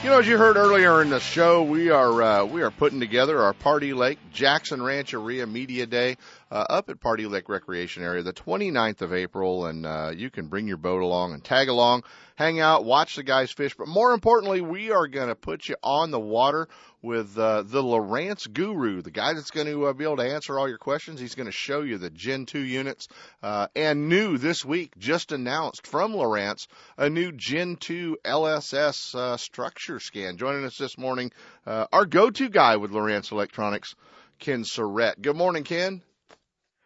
[0.00, 3.00] You know, as you heard earlier in the show, we are uh, we are putting
[3.00, 6.16] together our Pardee Lake Jackson Rancheria Media Day
[6.52, 10.46] uh, up at Pardee Lake Recreation Area, the 29th of April, and uh, you can
[10.46, 12.04] bring your boat along and tag along,
[12.36, 13.74] hang out, watch the guys fish.
[13.76, 16.68] But more importantly, we are going to put you on the water
[17.02, 20.58] with uh, the Lowrance Guru, the guy that's going to uh, be able to answer
[20.58, 21.20] all your questions.
[21.20, 23.08] He's going to show you the Gen 2 units.
[23.42, 29.36] Uh, and new this week, just announced from Lowrance, a new Gen 2 LSS uh,
[29.36, 30.36] structure scan.
[30.36, 31.30] Joining us this morning,
[31.66, 33.94] uh, our go-to guy with Lowrance Electronics,
[34.38, 35.20] Ken Surrett.
[35.20, 36.02] Good morning, Ken.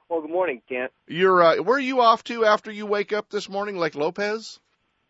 [0.08, 0.92] Well, good morning, Kent.
[1.08, 4.60] You're uh, where are you off to after you wake up this morning, Lake Lopez?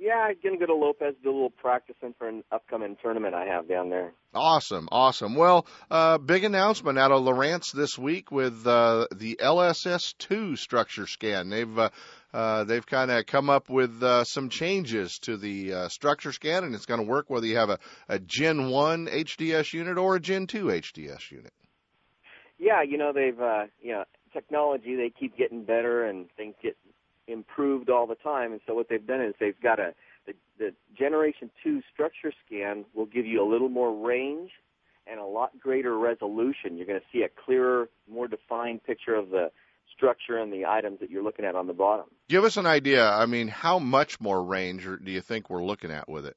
[0.02, 3.44] Yeah, I'm gonna go to Lopez, do a little practicing for an upcoming tournament I
[3.44, 4.12] have down there.
[4.34, 5.36] Awesome, awesome.
[5.36, 11.50] Well, uh, big announcement out of Lowrance this week with uh, the LSS2 structure scan.
[11.50, 11.90] They've uh,
[12.34, 16.64] uh, they've kind of come up with uh, some changes to the uh, structure scan,
[16.64, 17.78] and it's going to work whether you have a,
[18.08, 21.52] a Gen 1 HDS unit or a Gen 2 HDS unit.
[22.58, 26.76] Yeah, you know they've uh, you know technology they keep getting better and things get
[27.26, 28.52] improved all the time.
[28.52, 29.94] And so what they've done is they've got a
[30.26, 34.50] the, the generation two structure scan will give you a little more range
[35.06, 36.76] and a lot greater resolution.
[36.76, 39.50] You're going to see a clearer, more defined picture of the
[39.94, 42.06] structure and the items that you're looking at on the bottom.
[42.28, 43.08] Give us an idea.
[43.08, 46.36] I mean, how much more range do you think we're looking at with it?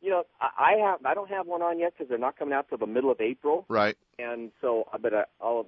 [0.00, 2.68] You know, I have I don't have one on yet because they're not coming out
[2.68, 3.66] till the middle of April.
[3.68, 3.96] Right.
[4.18, 5.66] And so, but I, I'll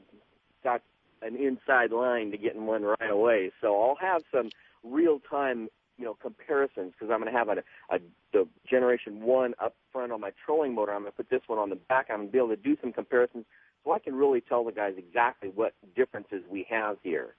[0.62, 0.82] got
[1.22, 3.50] an inside line to getting one right away.
[3.60, 4.50] So I'll have some
[4.82, 5.68] real time
[5.98, 7.62] you know comparisons because I'm going to have a,
[7.94, 7.98] a
[8.32, 10.92] the generation one up front on my trolling motor.
[10.92, 12.06] I'm going to put this one on the back.
[12.10, 13.44] I'm going to be able to do some comparisons
[13.84, 17.34] so I can really tell the guys exactly what differences we have here.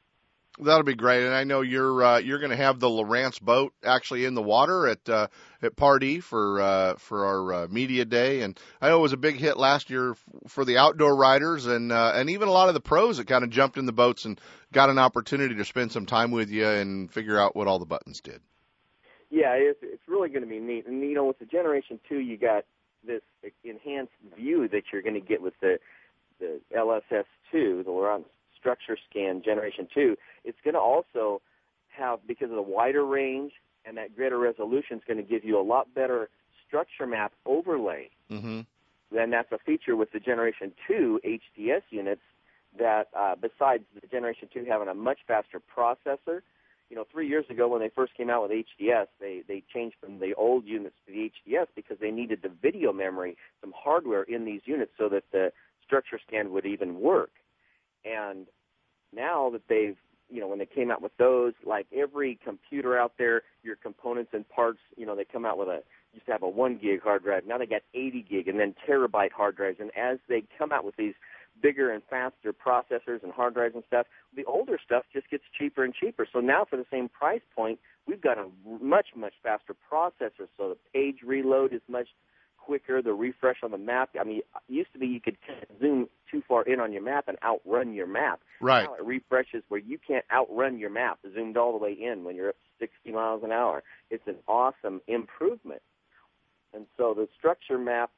[0.59, 3.73] That'll be great, and I know you're uh, you're going to have the Lowrance boat
[3.85, 5.27] actually in the water at uh,
[5.61, 9.17] at Pardee for uh, for our uh, media day, and I know it was a
[9.17, 10.13] big hit last year
[10.49, 13.45] for the outdoor riders, and uh, and even a lot of the pros that kind
[13.45, 14.41] of jumped in the boats and
[14.73, 17.85] got an opportunity to spend some time with you and figure out what all the
[17.85, 18.41] buttons did.
[19.29, 22.19] Yeah, it's it's really going to be neat, and you know with the Generation Two,
[22.19, 22.65] you got
[23.07, 23.21] this
[23.63, 25.79] enhanced view that you're going to get with the
[26.41, 27.23] the LSS2,
[27.53, 28.25] the Lowrance
[28.61, 31.41] Structure Scan Generation 2, it's going to also
[31.89, 33.51] have, because of the wider range
[33.85, 36.29] and that greater resolution, it's going to give you a lot better
[36.67, 38.09] structure map overlay.
[38.31, 38.61] Mm-hmm.
[39.11, 42.21] Then that's a feature with the Generation 2 HDS units
[42.79, 46.41] that, uh, besides the Generation 2 having a much faster processor,
[46.89, 49.95] you know, three years ago when they first came out with HDS, they, they changed
[50.01, 54.23] from the old units to the HDS because they needed the video memory, some hardware
[54.23, 55.51] in these units so that the
[55.85, 57.31] structure scan would even work.
[58.05, 58.47] And
[59.13, 59.97] now that they've,
[60.29, 64.31] you know, when they came out with those, like every computer out there, your components
[64.33, 65.81] and parts, you know, they come out with a,
[66.13, 67.45] used to have a one gig hard drive.
[67.45, 69.77] Now they got 80 gig and then terabyte hard drives.
[69.79, 71.13] And as they come out with these
[71.61, 75.83] bigger and faster processors and hard drives and stuff, the older stuff just gets cheaper
[75.83, 76.27] and cheaper.
[76.31, 78.47] So now for the same price point, we've got a
[78.81, 80.47] much, much faster processor.
[80.57, 82.07] So the page reload is much
[82.65, 83.01] quicker.
[83.01, 84.09] The refresh on the map.
[84.19, 85.37] I mean, it used to be you could
[85.79, 88.39] zoom too far in on your map and outrun your map.
[88.59, 88.85] Right.
[88.85, 92.35] Now it refreshes where you can't outrun your map, zoomed all the way in when
[92.35, 93.83] you're at 60 miles an hour.
[94.09, 95.81] It's an awesome improvement.
[96.73, 98.11] And so the structure map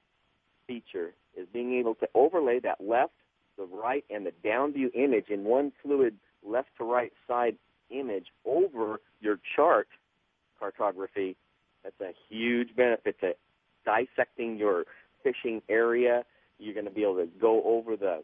[0.67, 3.13] feature is being able to overlay that left,
[3.57, 6.15] the right, and the down view image in one fluid
[6.45, 7.55] left to right side
[7.89, 9.87] image over your chart
[10.59, 11.35] cartography.
[11.83, 13.35] That's a huge benefit to
[13.85, 14.85] dissecting your
[15.23, 16.23] fishing area.
[16.59, 18.23] You're going to be able to go over the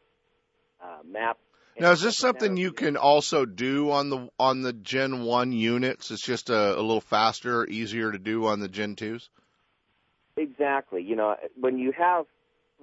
[0.82, 1.38] uh, map.
[1.80, 6.12] Now, is this something you can also do on the on the Gen One units?
[6.12, 9.30] It's just a, a little faster, easier to do on the Gen Twos.
[10.36, 11.02] Exactly.
[11.02, 12.26] You know, when you have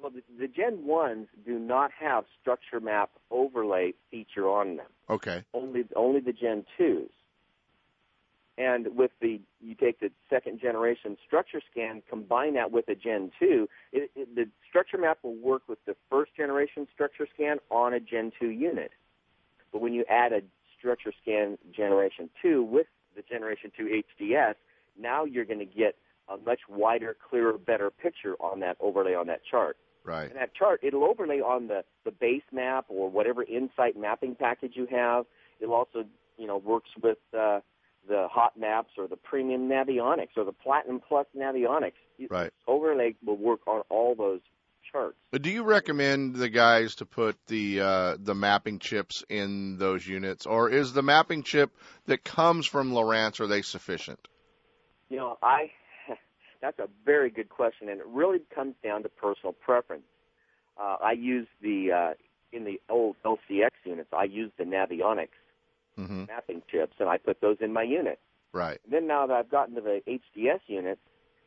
[0.00, 4.86] well, the, the Gen ones do not have structure map overlay feature on them.
[5.08, 5.44] Okay.
[5.52, 7.10] Only only the Gen twos.
[8.58, 13.30] And with the, you take the second generation structure scan, combine that with a Gen
[13.38, 17.92] 2, it, it, the structure map will work with the first generation structure scan on
[17.92, 18.92] a Gen 2 unit.
[19.72, 20.40] But when you add a
[20.78, 24.54] structure scan generation 2 with the generation 2 HDS,
[24.98, 25.96] now you're going to get
[26.28, 29.76] a much wider, clearer, better picture on that overlay on that chart.
[30.02, 30.30] Right.
[30.30, 34.72] And that chart, it'll overlay on the, the base map or whatever insight mapping package
[34.74, 35.26] you have.
[35.60, 36.04] It'll also,
[36.38, 37.60] you know, works with, uh,
[38.08, 41.92] the hot maps or the premium navionics or the platinum plus navionics.
[42.30, 42.52] Right.
[42.66, 44.40] Overlay will work on all those
[44.90, 45.16] charts.
[45.30, 50.06] But do you recommend the guys to put the uh, the mapping chips in those
[50.06, 51.70] units, or is the mapping chip
[52.06, 54.28] that comes from Lowrance are they sufficient?
[55.08, 55.70] You know, I
[56.60, 60.04] that's a very good question, and it really comes down to personal preference.
[60.78, 62.14] Uh, I use the uh,
[62.52, 64.08] in the old LCX units.
[64.12, 65.28] I use the Navionics
[65.98, 66.24] mm-hmm.
[66.26, 68.18] mapping chips, and I put those in my unit.
[68.52, 68.78] Right.
[68.84, 71.00] And then now that I've gotten to the HDS units,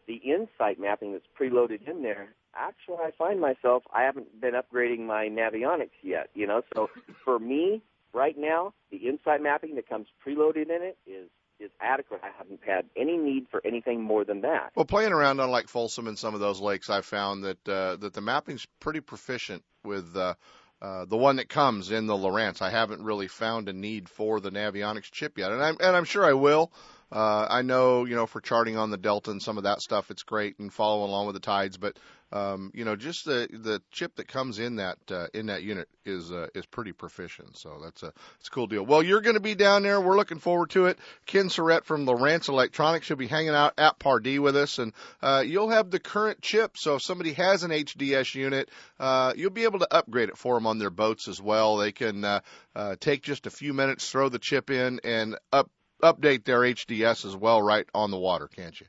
[0.07, 5.05] the Insight mapping that's preloaded in there, actually I find myself I haven't been upgrading
[5.05, 6.29] my Navionics yet.
[6.33, 6.89] You know, so
[7.25, 7.81] for me
[8.13, 11.29] right now, the Insight mapping that comes preloaded in it is
[11.59, 12.21] is adequate.
[12.23, 14.71] I haven't had any need for anything more than that.
[14.75, 17.95] Well, playing around on like Folsom and some of those lakes, I found that uh,
[17.97, 20.35] that the mapping's pretty proficient with uh,
[20.81, 22.61] uh, the one that comes in the Lowrance.
[22.61, 26.05] I haven't really found a need for the Navionics chip yet, and I'm and I'm
[26.05, 26.71] sure I will.
[27.11, 30.11] Uh, I know, you know, for charting on the Delta and some of that stuff,
[30.11, 31.77] it's great and following along with the tides.
[31.77, 31.97] But
[32.31, 35.87] um, you know, just the the chip that comes in that uh, in that unit
[36.05, 37.57] is uh, is pretty proficient.
[37.57, 38.85] So that's a it's a cool deal.
[38.85, 39.99] Well, you're going to be down there.
[39.99, 40.99] We're looking forward to it.
[41.25, 43.09] Ken Surrett from Lowrance Electronics.
[43.09, 44.93] You'll be hanging out at Pardee with us, and
[45.23, 46.77] uh, you'll have the current chip.
[46.77, 50.53] So if somebody has an HDS unit, uh, you'll be able to upgrade it for
[50.53, 51.77] them on their boats as well.
[51.77, 52.41] They can uh,
[52.75, 55.71] uh, take just a few minutes, throw the chip in, and up
[56.01, 58.87] update their HDS as well right on the water, can't you?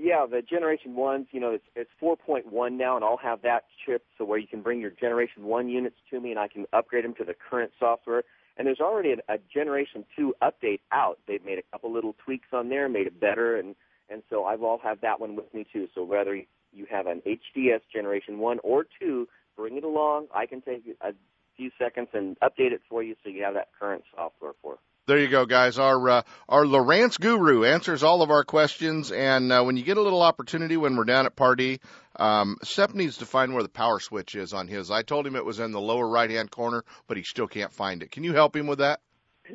[0.00, 4.04] Yeah, the Generation Ones, you know, it's it's 4.1 now, and I'll have that chip
[4.16, 7.04] so where you can bring your Generation One units to me, and I can upgrade
[7.04, 8.22] them to the current software.
[8.56, 11.18] And there's already a, a Generation Two update out.
[11.26, 13.74] They've made a couple little tweaks on there, made it better, and
[14.08, 15.88] and so I've all have that one with me too.
[15.96, 16.36] So whether
[16.72, 20.28] you have an HDS Generation One or Two, bring it along.
[20.32, 21.12] I can take a
[21.56, 24.78] few seconds and update it for you, so you have that current software for.
[25.08, 25.78] There you go, guys.
[25.78, 29.96] Our uh, our Lowrance guru answers all of our questions, and uh, when you get
[29.96, 31.80] a little opportunity when we're down at Pardee,
[32.16, 34.90] um, Sep needs to find where the power switch is on his.
[34.90, 37.72] I told him it was in the lower right hand corner, but he still can't
[37.72, 38.10] find it.
[38.10, 39.00] Can you help him with that?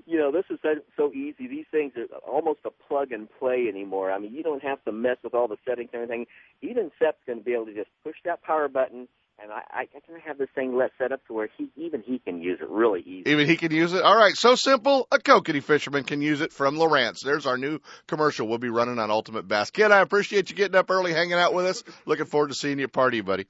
[0.08, 0.58] You know, this is
[0.98, 1.48] so easy.
[1.48, 4.12] These things are almost a plug and play anymore.
[4.12, 6.26] I mean, you don't have to mess with all the settings and everything.
[6.64, 9.08] Even Sep's going to be able to just push that power button
[9.42, 12.20] and I, I can have this thing let set up to where he even he
[12.20, 13.30] can use it really easy.
[13.30, 14.04] Even he can use it.
[14.04, 15.08] All right, so simple.
[15.12, 17.22] A kokanee fisherman can use it from Lowrance.
[17.24, 19.72] There's our new commercial we'll be running on Ultimate Bass.
[19.72, 21.84] Kid, I appreciate you getting up early, hanging out with us.
[22.06, 23.48] Looking forward to seeing you Pardee, buddy.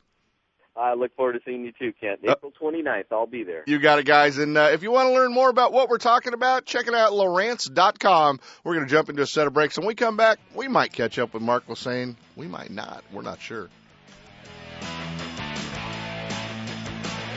[0.75, 2.21] I look forward to seeing you too, Kent.
[2.27, 3.63] Uh, April 29th, I'll be there.
[3.67, 4.39] You got it, guys.
[4.39, 6.95] And uh, if you want to learn more about what we're talking about, check it
[6.95, 8.39] out at Lowrance.com.
[8.63, 9.77] We're going to jump into a set of breaks.
[9.77, 12.15] When we come back, we might catch up with Mark Lassagne.
[12.35, 13.03] We might not.
[13.11, 13.69] We're not sure.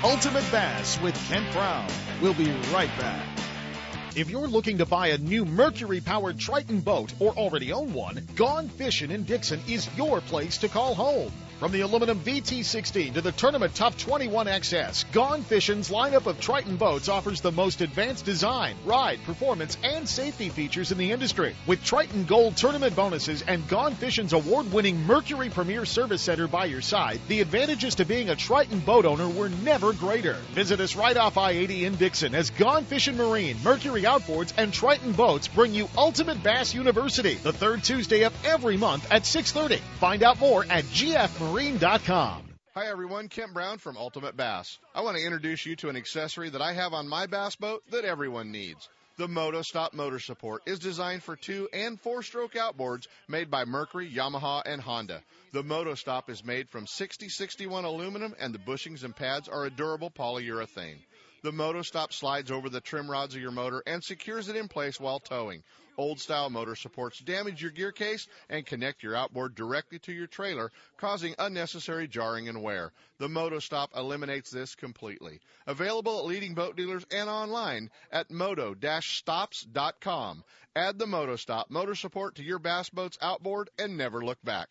[0.05, 1.89] Ultimate Bass with Kent Brown.
[2.21, 3.27] We'll be right back.
[4.15, 8.27] If you're looking to buy a new Mercury powered Triton boat or already own one,
[8.35, 11.33] Gone Fishing in Dixon is your place to call home.
[11.59, 17.09] From the aluminum VT16 to the Tournament Tough 21XS, Gone Fishing's lineup of Triton boats
[17.09, 21.57] offers the most advanced design, ride, performance, and safety features in the industry.
[21.67, 26.83] With Triton Gold tournament bonuses and Gone Fishing's award-winning Mercury Premier Service Center by your
[26.83, 30.35] side, the advantages to being a Triton boat owner were never greater.
[30.53, 35.13] Visit us right off I-80 in Dixon as Gone Fishing Marine, Mercury Outboards, and Triton
[35.13, 39.79] Boats bring you Ultimate Bass University, the third Tuesday of every month at 6.30.
[40.01, 42.43] Find out more at GF marine.com.
[42.75, 44.79] Hi everyone, Kent Brown from Ultimate Bass.
[44.95, 47.85] I want to introduce you to an accessory that I have on my bass boat
[47.91, 48.89] that everyone needs.
[49.17, 53.65] The Moto Stop motor support is designed for two and four stroke outboards made by
[53.65, 55.23] Mercury, Yamaha, and Honda.
[55.53, 59.71] The Moto Stop is made from 6061 aluminum and the bushings and pads are a
[59.71, 60.99] durable polyurethane.
[61.47, 64.67] The Moto Stop slides over the trim rods of your motor and secures it in
[64.67, 65.63] place while towing.
[65.97, 70.27] Old style motor supports damage your gear case and connect your outboard directly to your
[70.27, 72.91] trailer, causing unnecessary jarring and wear.
[73.19, 75.39] The MotoStop eliminates this completely.
[75.69, 80.43] Available at leading boat dealers and online at moto-stops.com.
[80.75, 84.71] Add the MotoStop motor support to your bass boat's outboard and never look back.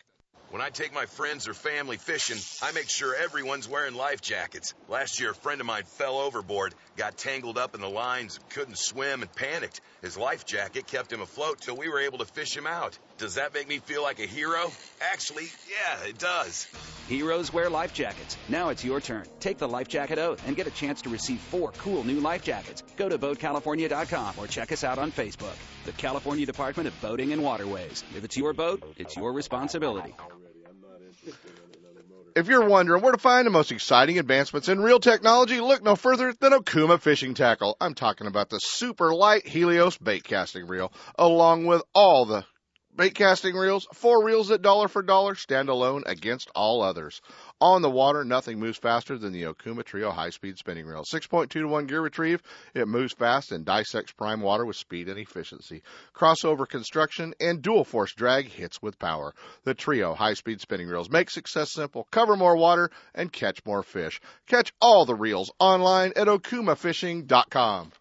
[0.52, 4.74] When I take my friends or family fishing, I make sure everyone's wearing life jackets.
[4.88, 8.78] Last year, a friend of mine fell overboard, got tangled up in the lines, couldn't
[8.78, 9.82] swim, and panicked.
[10.02, 12.98] His life jacket kept him afloat till we were able to fish him out.
[13.18, 14.70] Does that make me feel like a hero?
[15.00, 16.68] Actually, yeah, it does.
[17.08, 18.36] Heroes wear life jackets.
[18.50, 19.26] Now it's your turn.
[19.40, 22.44] Take the life jacket oath and get a chance to receive four cool new life
[22.44, 22.84] jackets.
[22.98, 25.56] Go to BoatCalifornia.com or check us out on Facebook.
[25.86, 28.04] The California Department of Boating and Waterways.
[28.18, 30.14] If it's your boat, it's your responsibility.
[32.36, 35.96] If you're wondering where to find the most exciting advancements in reel technology, look no
[35.96, 37.78] further than Okuma Fishing Tackle.
[37.80, 42.44] I'm talking about the super light Helios bait casting reel, along with all the
[42.96, 47.22] bait casting reels, four reels at dollar for dollar stand alone against all others.
[47.60, 51.04] On the water, nothing moves faster than the Okuma Trio high speed spinning reel.
[51.04, 52.42] 6.2 to 1 gear retrieve,
[52.74, 55.84] it moves fast and dissects prime water with speed and efficiency.
[56.14, 59.34] Crossover construction and dual force drag hits with power.
[59.64, 63.84] The Trio high speed spinning reels make success simple, cover more water, and catch more
[63.84, 64.22] fish.
[64.48, 67.92] Catch all the reels online at okumafishing.com.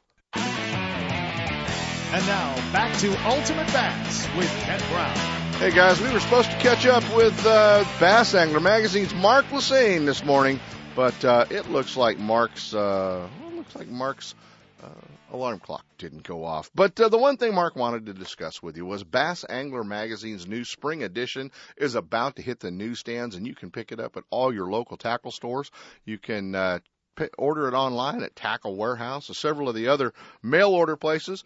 [2.14, 5.16] And now back to Ultimate Bass with Kent Brown.
[5.58, 10.06] Hey guys, we were supposed to catch up with uh, Bass Angler Magazine's Mark Lassagne
[10.06, 10.60] this morning,
[10.94, 14.36] but uh, it looks like Mark's uh, looks like Mark's
[14.84, 14.86] uh,
[15.32, 16.70] alarm clock didn't go off.
[16.72, 20.46] But uh, the one thing Mark wanted to discuss with you was Bass Angler Magazine's
[20.46, 24.16] new spring edition is about to hit the newsstands, and you can pick it up
[24.16, 25.72] at all your local tackle stores.
[26.04, 26.78] You can uh,
[27.36, 30.12] order it online at Tackle Warehouse or several of the other
[30.44, 31.42] mail order places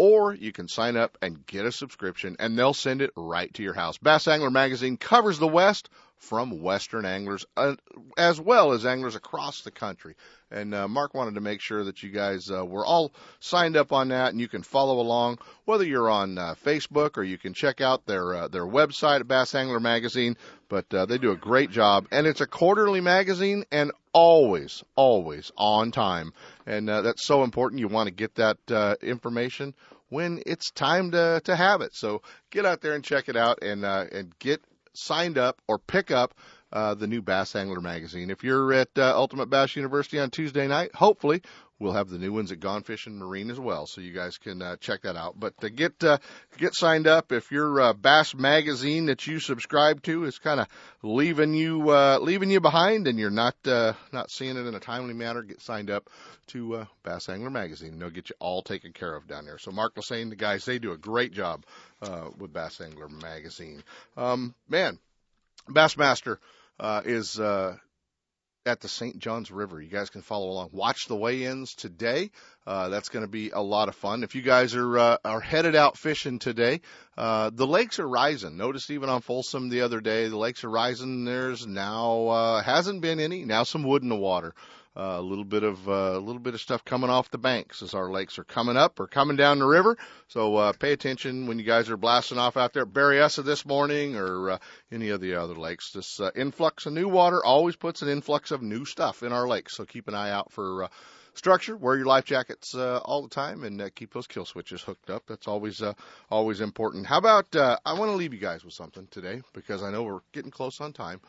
[0.00, 3.62] or you can sign up and get a subscription and they'll send it right to
[3.62, 3.98] your house.
[3.98, 5.90] Bass Angler Magazine covers the West
[6.20, 7.74] from Western anglers uh,
[8.16, 10.14] as well as anglers across the country.
[10.50, 13.92] And uh, Mark wanted to make sure that you guys uh, were all signed up
[13.92, 17.54] on that, and you can follow along whether you're on uh, Facebook or you can
[17.54, 20.36] check out their uh, their website at Bass Angler Magazine.
[20.68, 25.52] But uh, they do a great job, and it's a quarterly magazine, and always, always
[25.56, 26.32] on time,
[26.66, 27.80] and that's so important.
[27.80, 29.74] You want to get that information
[30.10, 31.94] when it's time to to have it.
[31.94, 35.78] So get out there and check it out, and uh, and get signed up or
[35.78, 36.34] pick up
[36.72, 38.30] uh, the new Bass Angler magazine.
[38.30, 41.42] If you're at uh, Ultimate Bass University on Tuesday night, hopefully
[41.80, 44.62] we'll have the new ones at Gone Fishing Marine as well, so you guys can
[44.62, 45.40] uh, check that out.
[45.40, 46.18] But to get uh,
[46.58, 50.68] get signed up, if your uh, Bass magazine that you subscribe to is kind of
[51.02, 54.80] leaving you uh, leaving you behind, and you're not uh, not seeing it in a
[54.80, 56.08] timely manner, get signed up
[56.48, 57.98] to uh, Bass Angler magazine.
[57.98, 59.58] They'll get you all taken care of down there.
[59.58, 61.64] So Mark Lassagne, the guys, they do a great job
[62.02, 63.82] uh, with Bass Angler magazine.
[64.16, 64.98] Um, man,
[65.68, 66.38] Bassmaster
[66.78, 67.76] uh, is uh,
[68.66, 69.18] at the St.
[69.18, 69.80] Johns River.
[69.80, 70.70] You guys can follow along.
[70.72, 72.30] Watch the weigh-ins today.
[72.66, 74.22] Uh, that's going to be a lot of fun.
[74.22, 76.82] If you guys are uh, are headed out fishing today,
[77.16, 78.56] uh, the lakes are rising.
[78.56, 81.24] Noticed even on Folsom the other day, the lakes are rising.
[81.24, 83.44] There's now uh, hasn't been any.
[83.44, 84.54] Now some wood in the water.
[84.96, 87.80] Uh, a little bit of uh, a little bit of stuff coming off the banks
[87.80, 89.96] as our lakes are coming up or coming down the river.
[90.26, 92.84] So uh, pay attention when you guys are blasting off out there.
[92.84, 94.58] Berryessa this morning or uh,
[94.90, 95.92] any of the other lakes.
[95.92, 99.46] This uh, influx of new water always puts an influx of new stuff in our
[99.46, 99.76] lakes.
[99.76, 100.84] So keep an eye out for.
[100.84, 100.88] Uh,
[101.34, 101.76] structure.
[101.76, 105.10] Wear your life jackets uh, all the time, and uh, keep those kill switches hooked
[105.10, 105.24] up.
[105.26, 105.94] That's always uh,
[106.30, 107.06] always important.
[107.06, 110.02] How about uh, I want to leave you guys with something today because I know
[110.02, 111.20] we're getting close on time.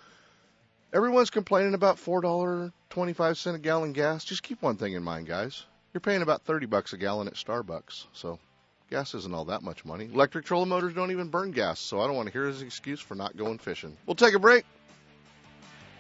[0.94, 4.26] Everyone's complaining about four dollar twenty five cent a gallon gas.
[4.26, 5.66] Just keep one thing in mind, guys.
[5.94, 8.40] You're paying about thirty bucks a gallon at Starbucks, so
[8.90, 10.10] gas isn't all that much money.
[10.12, 13.00] Electric trolling motors don't even burn gas, so I don't want to hear his excuse
[13.00, 13.96] for not going fishing.
[14.06, 14.66] We'll take a break.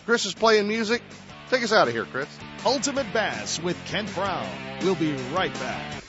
[0.05, 1.01] Chris is playing music.
[1.49, 2.27] Take us out of here, Chris.
[2.65, 4.49] Ultimate Bass with Kent Brown.
[4.81, 6.00] We'll be right back.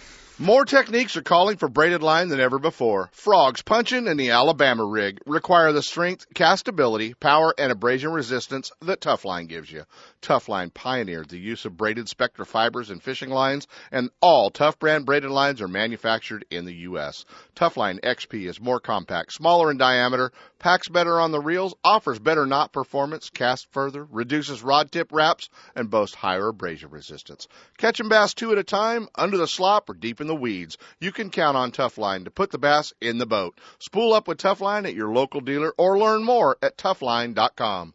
[0.42, 3.10] More techniques are calling for braided line than ever before.
[3.12, 9.00] Frogs punching and the Alabama rig require the strength, castability, power, and abrasion resistance that
[9.00, 9.84] Tuf-Line gives you.
[10.20, 15.06] Tuf-Line pioneered the use of braided Spectra fibers in fishing lines, and all Tough brand
[15.06, 17.24] braided lines are manufactured in the U.S.
[17.54, 22.46] Tuf-Line XP is more compact, smaller in diameter, packs better on the reels, offers better
[22.46, 27.46] knot performance, casts further, reduces rod tip wraps, and boasts higher abrasion resistance.
[27.78, 31.12] Catching bass two at a time, under the slop, or deep in the weeds, you
[31.12, 33.58] can count on Tuf-Line to put the bass in the boat.
[33.78, 37.94] Spool up with Tuf-Line at your local dealer or learn more at toughline.com.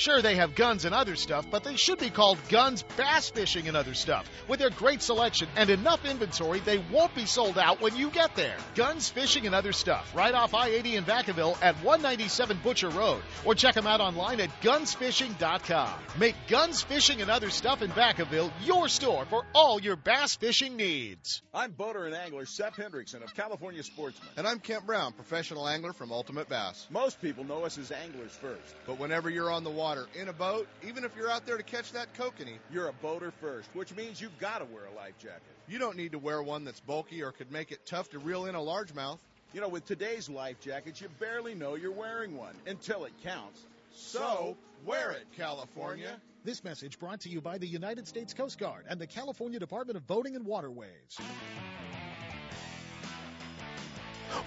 [0.01, 3.67] Sure, they have guns and other stuff, but they should be called Guns Bass Fishing
[3.67, 4.27] and Other Stuff.
[4.47, 8.35] With their great selection and enough inventory, they won't be sold out when you get
[8.35, 8.57] there.
[8.73, 13.21] Guns Fishing and Other Stuff, right off I 80 in Vacaville at 197 Butcher Road,
[13.45, 15.93] or check them out online at gunsfishing.com.
[16.17, 20.77] Make Guns Fishing and Other Stuff in Vacaville your store for all your bass fishing
[20.77, 21.43] needs.
[21.53, 24.29] I'm boater and angler Seth Hendrickson of California Sportsman.
[24.35, 26.87] And I'm Kent Brown, professional angler from Ultimate Bass.
[26.89, 28.73] Most people know us as anglers first.
[28.87, 31.63] But whenever you're on the water, in a boat, even if you're out there to
[31.63, 35.17] catch that kokanee, You're a boater first, which means you've got to wear a life
[35.19, 35.41] jacket.
[35.67, 38.45] you don't need to wear one that's bulky or could make it tough to reel
[38.45, 39.19] in a largemouth.
[39.53, 43.61] You know, with today's life jackets, you barely know you're wearing one until it counts.
[43.93, 46.15] So, wear it, California.
[46.45, 49.97] This message brought to you by the United States Coast Guard and the California Department
[49.97, 51.17] of Boating and Waterways.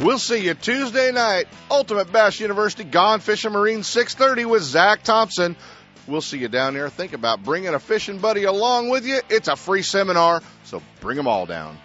[0.00, 5.56] We'll see you Tuesday night, Ultimate Bass University, Gone Fishing Marine, 6:30 with Zack Thompson.
[6.06, 6.88] We'll see you down there.
[6.88, 9.20] Think about bringing a fishing buddy along with you.
[9.30, 11.78] It's a free seminar, so bring them all down.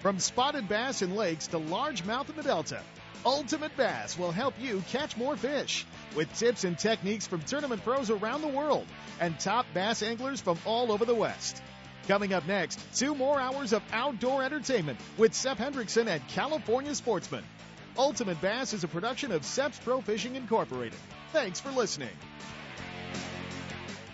[0.00, 2.80] From spotted bass in lakes to largemouth in the Delta,
[3.24, 5.84] Ultimate Bass will help you catch more fish
[6.14, 8.86] with tips and techniques from tournament pros around the world
[9.18, 11.60] and top bass anglers from all over the West.
[12.06, 17.42] Coming up next, two more hours of outdoor entertainment with Seth Hendrickson and California Sportsman.
[17.98, 20.98] Ultimate Bass is a production of Seps Pro Fishing Incorporated.
[21.32, 22.16] Thanks for listening.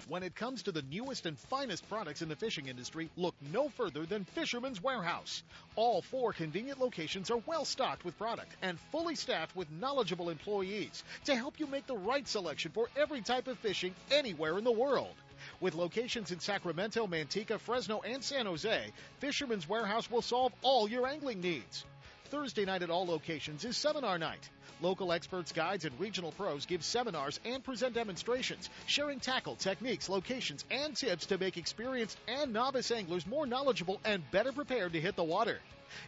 [0.08, 3.68] When it comes to the newest and finest products in the fishing industry, look no
[3.68, 5.42] further than Fisherman's Warehouse.
[5.76, 11.04] All four convenient locations are well stocked with product and fully staffed with knowledgeable employees
[11.26, 14.72] to help you make the right selection for every type of fishing anywhere in the
[14.72, 15.14] world.
[15.62, 18.90] With locations in Sacramento, Manteca, Fresno, and San Jose,
[19.20, 21.84] Fisherman's Warehouse will solve all your angling needs.
[22.24, 24.50] Thursday night at all locations is seminar night.
[24.80, 30.64] Local experts, guides, and regional pros give seminars and present demonstrations, sharing tackle, techniques, locations,
[30.68, 35.14] and tips to make experienced and novice anglers more knowledgeable and better prepared to hit
[35.14, 35.60] the water.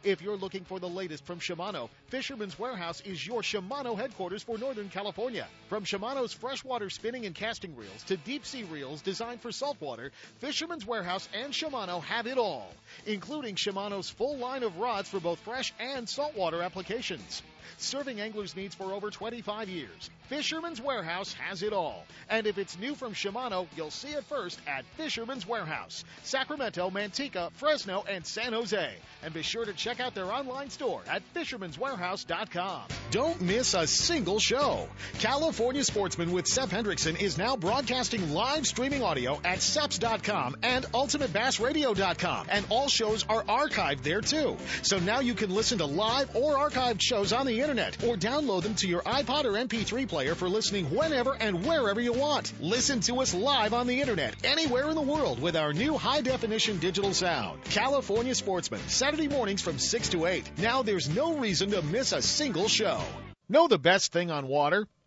[0.02, 4.58] If you're looking for the latest from Shimano, Fisherman's Warehouse is your Shimano headquarters for
[4.58, 5.46] Northern California.
[5.68, 10.86] From Shimano's freshwater spinning and casting reels to deep sea reels designed for saltwater, Fisherman's
[10.86, 12.72] Warehouse and Shimano have it all,
[13.06, 17.42] including Shimano's full line of rods for both fresh and saltwater applications.
[17.78, 22.04] Serving anglers' needs for over 25 years, Fisherman's Warehouse has it all.
[22.30, 27.52] And if it's new from Shimano, you'll see it first at Fisherman's Warehouse, Sacramento, Manteca,
[27.52, 28.94] Fresno, and San Jose.
[29.22, 32.82] And be sure to check out their online store at fisherman'swarehouse.com.
[33.10, 34.88] Don't miss a single show.
[35.18, 42.46] California Sportsman with Seth Hendrickson is now broadcasting live streaming audio at seps.com and ultimatebassradio.com.
[42.50, 44.56] And all shows are archived there too.
[44.82, 48.62] So now you can listen to live or archived shows on the internet or download
[48.62, 52.52] them to your iPod or MP3 player for listening whenever and wherever you want.
[52.60, 56.20] Listen to us live on the internet anywhere in the world with our new high
[56.20, 57.62] definition digital sound.
[57.64, 60.58] California Sportsman, Saturday mornings from 6 to 8.
[60.58, 63.00] Now there's no reason to miss a single show.
[63.48, 64.86] Know the best thing on water?